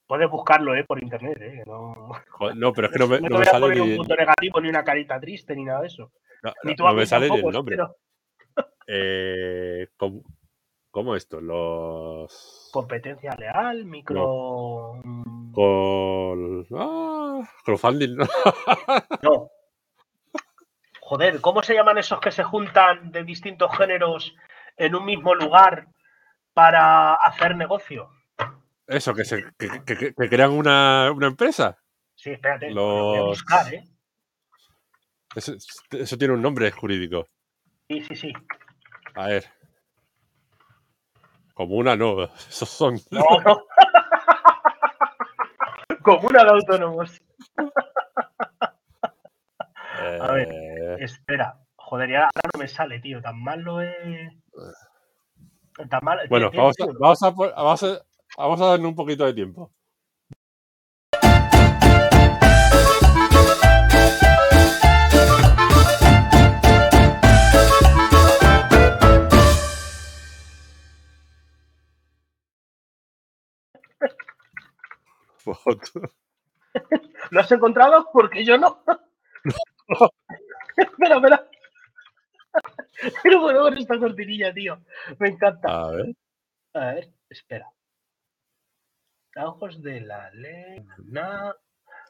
[0.06, 0.84] Puedes buscarlo, ¿eh?
[0.84, 1.62] Por internet, ¿eh?
[1.64, 1.94] No,
[2.56, 3.80] no pero es que no me, no, me sale ni...
[3.80, 6.12] un punto negativo, ni una carita triste, ni nada de eso.
[6.42, 7.76] No, ni no me sale ni el nombre.
[8.88, 10.22] Eh, ¿cómo,
[10.92, 11.40] ¿cómo, esto?
[11.40, 12.70] Los...
[12.72, 15.00] Competencia leal, micro...
[15.02, 15.52] Mm.
[15.52, 16.66] Con...
[16.78, 18.24] Ah, crowdfunding, ¿no?
[19.22, 19.50] no.
[21.00, 24.34] Joder, ¿cómo se llaman esos que se juntan de distintos géneros
[24.76, 25.88] en un mismo lugar
[26.54, 28.08] para hacer negocio?
[28.86, 31.78] Eso, que, se, que, crean una, empresa.
[32.14, 33.84] Sí, espérate, lo voy a buscar, ¿eh?
[35.34, 37.26] Eso, tiene un nombre jurídico.
[37.88, 38.32] Sí, sí, sí.
[39.14, 39.44] A ver.
[41.54, 42.98] Comuna no, esos son.
[43.10, 43.62] No, no.
[46.02, 47.20] Comuna de autónomos.
[50.20, 50.96] A ver, eh.
[51.00, 51.58] espera.
[51.76, 53.20] Joder, ya ahora no me sale, tío.
[53.20, 54.30] Tan mal lo he.
[55.88, 56.20] Tan mal.
[56.28, 58.02] Bueno, vamos a, vamos, a, vamos, a,
[58.36, 59.72] Vamos a darle un poquito de tiempo.
[77.30, 78.08] ¿Lo has encontrado?
[78.12, 78.82] Porque yo no.
[80.76, 81.48] espera, espera.
[83.22, 84.78] Pero bueno con esta cortinilla, tío.
[85.18, 85.68] Me encanta.
[85.68, 86.16] A ver.
[86.74, 87.72] A ver, espera
[89.40, 90.84] ojos de la ley.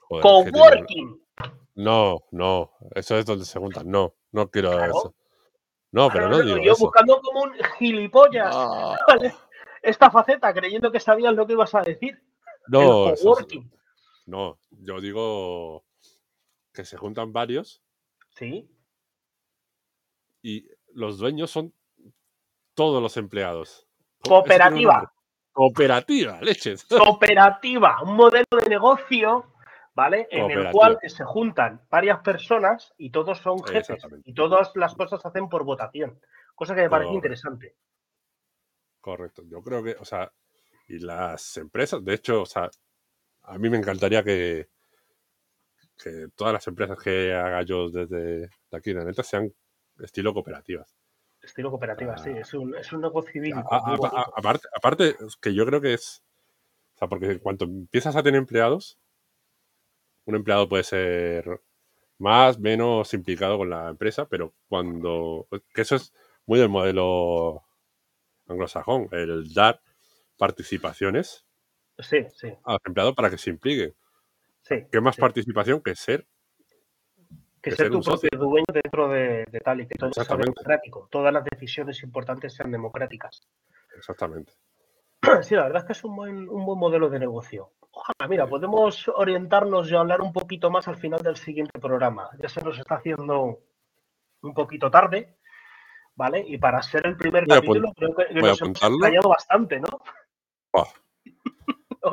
[0.08, 1.20] Coworking.
[1.76, 3.90] No, no, eso es donde se juntan.
[3.90, 5.14] No, no quiero eso.
[5.92, 6.58] No, pero no, digo.
[6.58, 8.54] Yo buscando como un gilipollas
[9.82, 12.22] esta faceta, creyendo que sabías lo que ibas a decir.
[12.68, 13.14] No,
[14.26, 15.84] no, yo digo
[16.72, 17.82] que se juntan varios.
[18.30, 18.70] Sí.
[20.42, 21.74] Y los dueños son
[22.74, 23.86] todos los empleados.
[24.20, 25.12] Cooperativa.
[25.52, 26.84] Cooperativa, leches.
[26.88, 29.52] Cooperativa, un modelo de negocio,
[29.94, 30.26] ¿vale?
[30.30, 35.20] En el cual se juntan varias personas y todos son jefes y todas las cosas
[35.20, 36.18] se hacen por votación,
[36.54, 37.76] cosa que me parece interesante.
[39.00, 40.32] Correcto, yo creo que, o sea,
[40.93, 42.70] y las empresas, de hecho, o sea,
[43.45, 44.68] a mí me encantaría que,
[46.03, 49.51] que todas las empresas que haga yo desde aquí en la neta sean
[50.01, 50.95] estilo cooperativas.
[51.40, 53.55] Estilo cooperativa, sí, es un, es un negocio civil.
[53.57, 56.22] aparte, aparte, que yo creo que es.
[56.95, 58.99] O sea, porque cuando empiezas a tener empleados,
[60.26, 61.62] un empleado puede ser
[62.18, 65.49] más, menos implicado con la empresa, pero cuando.
[65.74, 66.12] Que eso es
[66.47, 67.64] muy del modelo
[68.47, 69.80] anglosajón, el dar
[70.43, 71.47] participaciones
[72.01, 72.49] sí, sí.
[72.64, 73.95] a los empleados para que se impliquen.
[74.62, 76.26] Sí, ¿Qué más participación que ser
[77.62, 81.07] que ser tu propio dueño dentro de, tal y que todo sea democrático.
[81.12, 83.47] Todas las decisiones importantes sean democráticas.
[83.97, 84.53] Exactamente.
[85.43, 87.74] Sí, la verdad es que es un buen, un buen modelo de negocio.
[87.93, 92.30] Ojalá, mira, podemos orientarnos y hablar un poquito más al final del siguiente programa.
[92.40, 93.61] Ya se nos está haciendo
[94.40, 95.36] un poquito tarde,
[96.16, 96.45] ¿vale?
[96.45, 100.01] Y para ser el primer capítulo, creo que, nos hemos bastante, ¿no?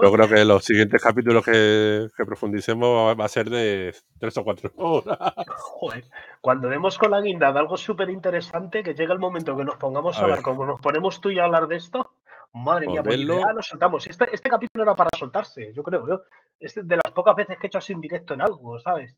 [0.01, 4.72] Yo creo que los siguientes capítulos que, profundicemos va a ser de tres o cuatro
[4.78, 5.18] horas.
[5.57, 6.05] Joder,
[6.41, 9.78] cuando demos con la guinda de algo súper interesante, que llega el momento que nos
[9.78, 12.14] pongamos a, hablar, como nos ponemos tú y a hablar de esto,
[12.53, 14.05] madre mía, pues ya nos soltamos.
[14.05, 16.07] Este, este, capítulo era para soltarse, yo creo.
[16.07, 16.22] Yo,
[16.60, 19.18] es de las pocas veces que he hecho así en directo en algo, ¿sabes?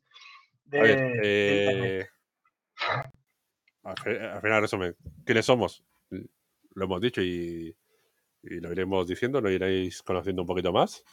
[0.72, 2.06] Eh,
[3.84, 5.84] al final, resumen, ¿quiénes somos?
[6.74, 7.76] Lo hemos dicho y
[8.42, 11.04] y lo iremos diciendo, lo iréis conociendo un poquito más.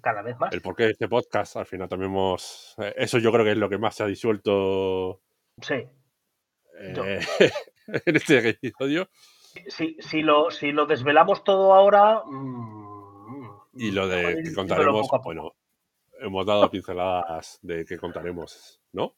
[0.00, 0.52] Cada vez más.
[0.52, 2.74] El porqué de este podcast, al final también hemos.
[2.78, 5.20] Eh, eso yo creo que es lo que más se ha disuelto.
[5.60, 5.74] Sí.
[6.78, 7.20] Eh,
[8.06, 9.08] en este episodio.
[9.66, 12.22] Si, si, lo, si lo desvelamos todo ahora.
[12.24, 12.78] Mm,
[13.74, 15.54] y lo de que contaremos, bueno,
[16.20, 19.14] hemos dado pinceladas de que contaremos, ¿no?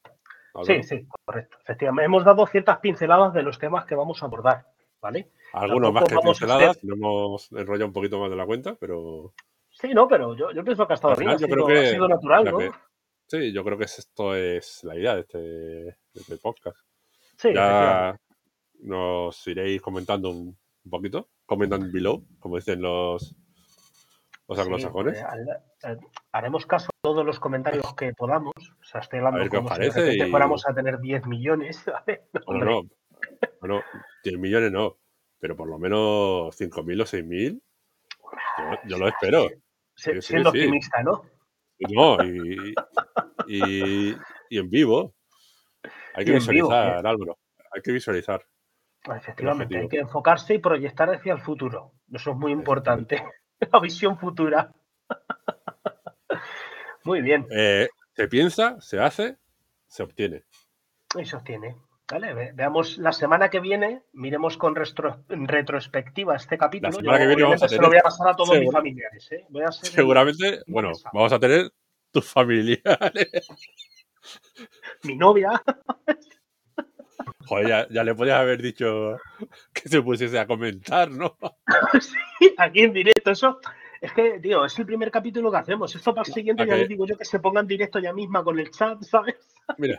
[0.65, 1.59] Sí, sí, correcto.
[1.63, 4.67] Efectivamente, hemos dado ciertas pinceladas de los temas que vamos a abordar,
[5.01, 5.31] ¿vale?
[5.53, 9.35] Algunos más que pinceladas, lo hemos enrollado un poquito más de la cuenta, pero.
[9.71, 11.37] Sí, no, pero yo, yo pienso que ha estado bien.
[11.39, 12.59] Yo creo que, ha sido natural, ¿no?
[13.27, 16.79] sí, yo creo que esto es la idea de este, este podcast.
[17.37, 18.19] Sí, ya
[18.83, 20.57] nos iréis comentando un,
[20.89, 23.35] poquito, comentan below, como dicen los,
[24.49, 25.21] los anglosajones.
[25.85, 25.97] Eh,
[26.33, 28.55] haremos caso a todos los comentarios que podamos.
[28.57, 31.85] O sea, estoy hablando como si fuéramos a tener 10 millones.
[32.47, 32.83] No, no,
[33.63, 33.83] no,
[34.25, 34.97] 10 millones no
[35.41, 37.61] pero por lo menos 5.000 o 6.000,
[38.59, 39.49] yo, yo lo espero.
[39.97, 41.23] siendo optimista, ¿no?
[41.89, 42.75] No, y,
[43.47, 44.17] y,
[44.51, 45.15] y, en vivo.
[46.15, 47.39] Hay que visualizar, Álvaro.
[47.73, 48.45] Hay que visualizar.
[49.05, 51.93] Efectivamente, hay que enfocarse y proyectar hacia el futuro.
[52.13, 53.25] Eso es muy importante.
[53.73, 54.73] La visión futura.
[57.05, 57.47] Muy bien.
[57.51, 59.39] Eh, se piensa, se hace,
[59.87, 60.45] se obtiene.
[61.19, 61.77] Y se obtiene.
[62.11, 66.91] Vale, veamos la semana que viene, miremos con retrospectiva este capítulo.
[66.91, 68.73] La semana que viene vamos a tener, se lo voy a pasar a todos mis
[68.73, 69.31] familiares.
[69.31, 69.47] ¿eh?
[69.83, 71.71] seguramente, bueno, vamos a tener
[72.11, 73.47] tus familiares.
[75.05, 75.63] Mi novia.
[77.47, 79.17] Joder, ya, le podías haber dicho
[79.73, 81.37] que se pusiese a comentar, ¿no?
[82.01, 83.31] sí, aquí en directo.
[83.31, 83.61] Eso
[84.01, 85.95] es que, tío, es el primer capítulo que hacemos.
[85.95, 88.59] Esto para el siguiente ya les digo yo que se pongan directo ya misma con
[88.59, 89.37] el chat, ¿sabes?
[89.79, 89.97] Mira,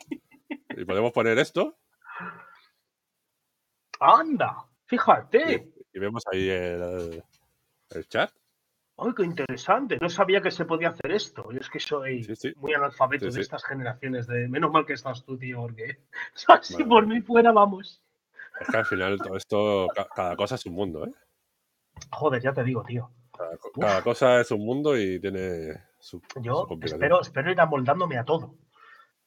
[0.49, 1.77] y podemos poner esto.
[3.99, 5.71] Anda, fíjate.
[5.93, 7.23] Y, vemos ahí el,
[8.07, 8.31] chat.
[8.97, 9.97] ¡Ay, qué interesante!
[10.01, 11.51] No sabía que se podía hacer esto.
[11.51, 14.27] Yo es que soy muy analfabeto de estas generaciones.
[14.27, 15.99] de Menos mal que estás tú, tío, porque
[16.61, 18.01] si por mí fuera, vamos.
[18.59, 21.11] Es que al final todo esto, cada cosa es un mundo, ¿eh?
[22.11, 23.11] Joder, ya te digo, tío.
[23.79, 26.21] Cada, cosa es un mundo y tiene su.
[26.41, 28.55] Yo espero, espero ir amoldándome a todo.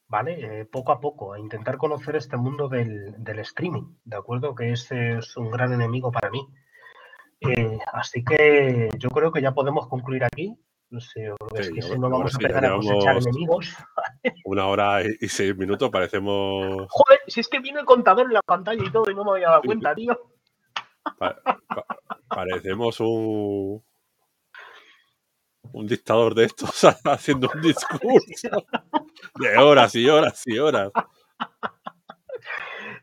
[0.07, 0.61] ¿Vale?
[0.61, 4.55] Eh, poco a poco, a intentar conocer este mundo del, streaming, ¿de acuerdo?
[4.55, 6.47] Que ese es un gran enemigo para mí.
[7.41, 10.57] Eh, así que yo creo que ya podemos concluir aquí.
[10.91, 13.75] No sé, es que si no vamos a empezar a cosechar enemigos.
[14.45, 16.87] Una hora y seis minutos, parecemos.
[16.89, 19.31] Joder, si es que viene el contador en la pantalla y todo y no me
[19.31, 20.17] había dado cuenta, tío.
[22.29, 23.83] parecemos un,
[25.73, 28.65] un dictador de estos haciendo un discurso
[29.35, 30.91] de horas y horas y horas.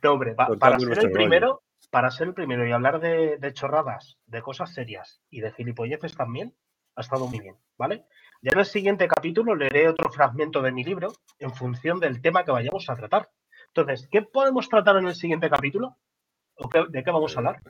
[0.03, 4.43] No, hombre, para ser el primero, para ser el primero y hablar de, chorradas, de
[4.43, 6.55] cosas serias y de gilipolleces también,
[6.97, 8.07] ha estado muy bien, ¿vale?
[8.41, 12.45] Ya en el siguiente capítulo leeré otro fragmento de mi libro en función del tema
[12.45, 13.31] que vayamos a tratar.
[13.69, 15.97] Entonces, ¿qué podemos tratar en el siguiente capítulo?
[16.91, 17.63] ¿De qué vamos a hablar?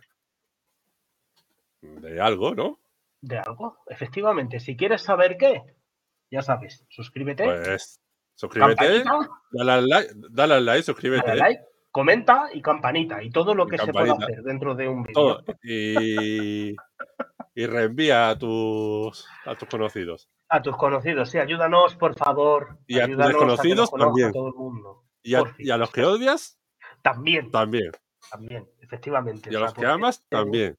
[1.83, 2.82] De algo, ¿no?
[3.23, 3.79] De algo.
[3.87, 5.63] Efectivamente, si quieres saber qué,
[6.31, 7.45] ya sabes, suscríbete.
[7.45, 8.01] Pues
[8.35, 9.05] suscríbete,
[9.53, 11.27] dale al like, dale al like, suscríbete.
[11.27, 15.05] Dale like, comenta y campanita y todo lo que se pueda hacer dentro de un
[15.05, 15.43] vídeo.
[15.63, 16.75] Y,
[17.55, 20.29] y reenvía a tus, a tus conocidos.
[20.49, 22.79] A tus conocidos, sí, ayúdanos, por favor.
[22.87, 24.33] Y a tus desconocidos también.
[24.33, 25.05] todo el mundo.
[25.23, 26.59] Y a, los que odias,
[27.03, 27.51] también.
[27.51, 27.93] También.
[28.31, 29.51] También, efectivamente.
[29.53, 30.79] Y a los que amas, también.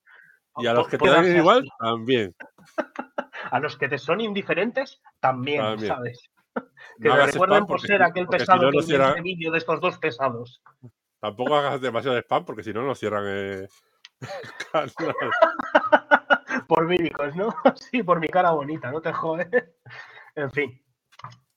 [0.57, 2.35] Y a los que te dan igual, también.
[3.51, 6.31] A los que te son indiferentes, también, ¿sabes?
[6.99, 9.21] Que me recuerden por ser aquel pesado que cierran...
[9.21, 10.61] vídeo de estos dos pesados.
[11.19, 13.67] Tampoco hagas demasiado spam porque si no nos cierran eh,
[16.67, 17.53] por míricos, ¿no?
[17.75, 19.47] Sí, por mi cara bonita, no te jodes.
[20.35, 20.81] En fin.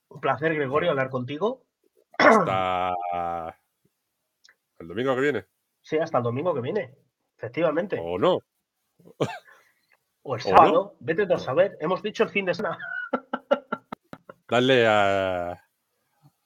[0.09, 1.65] Un placer, Gregorio, hablar contigo.
[2.19, 2.95] Hasta
[4.79, 5.47] el domingo que viene.
[5.83, 6.95] Sí, hasta el domingo que viene.
[7.37, 7.99] Efectivamente.
[8.01, 8.41] O no.
[10.23, 11.77] O el sábado, vete a saber.
[11.81, 12.79] Hemos dicho el fin de semana.
[14.49, 15.63] Dale a,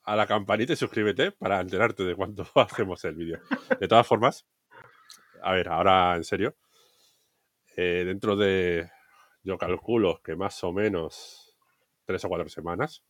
[0.03, 3.41] a la campanita y suscríbete para enterarte de cuándo hacemos el vídeo.
[3.79, 4.47] De todas formas,
[5.43, 6.57] a ver, ahora en serio.
[7.77, 8.91] Eh, dentro de,
[9.43, 11.57] yo calculo que más o menos
[12.05, 13.05] tres o cuatro semanas,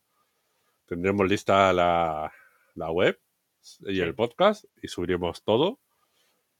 [0.85, 2.31] tendremos lista la,
[2.75, 3.19] la web
[3.81, 5.79] y el podcast y subiremos todo.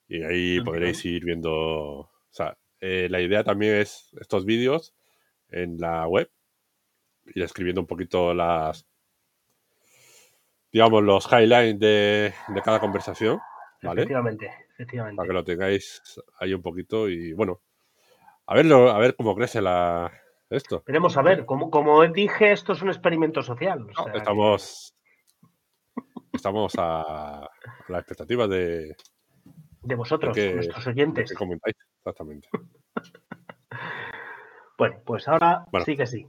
[0.07, 4.93] Y ahí podréis ir viendo, o sea, eh, la idea también es estos vídeos
[5.49, 6.31] en la web,
[7.33, 8.87] y escribiendo un poquito las,
[10.71, 12.33] digamos, los highlights de,
[12.63, 13.39] cada conversación.
[13.83, 14.01] ¿vale?
[14.01, 15.17] Efectivamente, efectivamente.
[15.17, 16.01] Para que lo tengáis
[16.39, 17.61] ahí un poquito y bueno,
[18.47, 20.11] a verlo, a ver cómo crece la
[20.49, 20.83] esto.
[20.83, 23.87] Queremos saber, como, como dije, esto es un experimento social.
[24.13, 24.93] estamos,
[26.33, 27.47] estamos a,
[27.87, 28.95] la expectativa de,
[29.81, 31.29] de vosotros, nuestros oyentes.
[31.29, 32.49] Que comentáis, exactamente.
[34.77, 36.27] bueno, pues ahora sí que sí.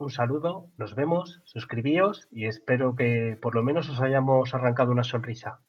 [0.00, 5.04] Un saludo, nos vemos, suscribíos y espero que por lo menos os hayamos arrancado una
[5.04, 5.60] sonrisa.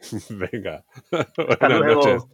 [0.30, 0.84] Venga.
[1.48, 2.28] Hasta luego.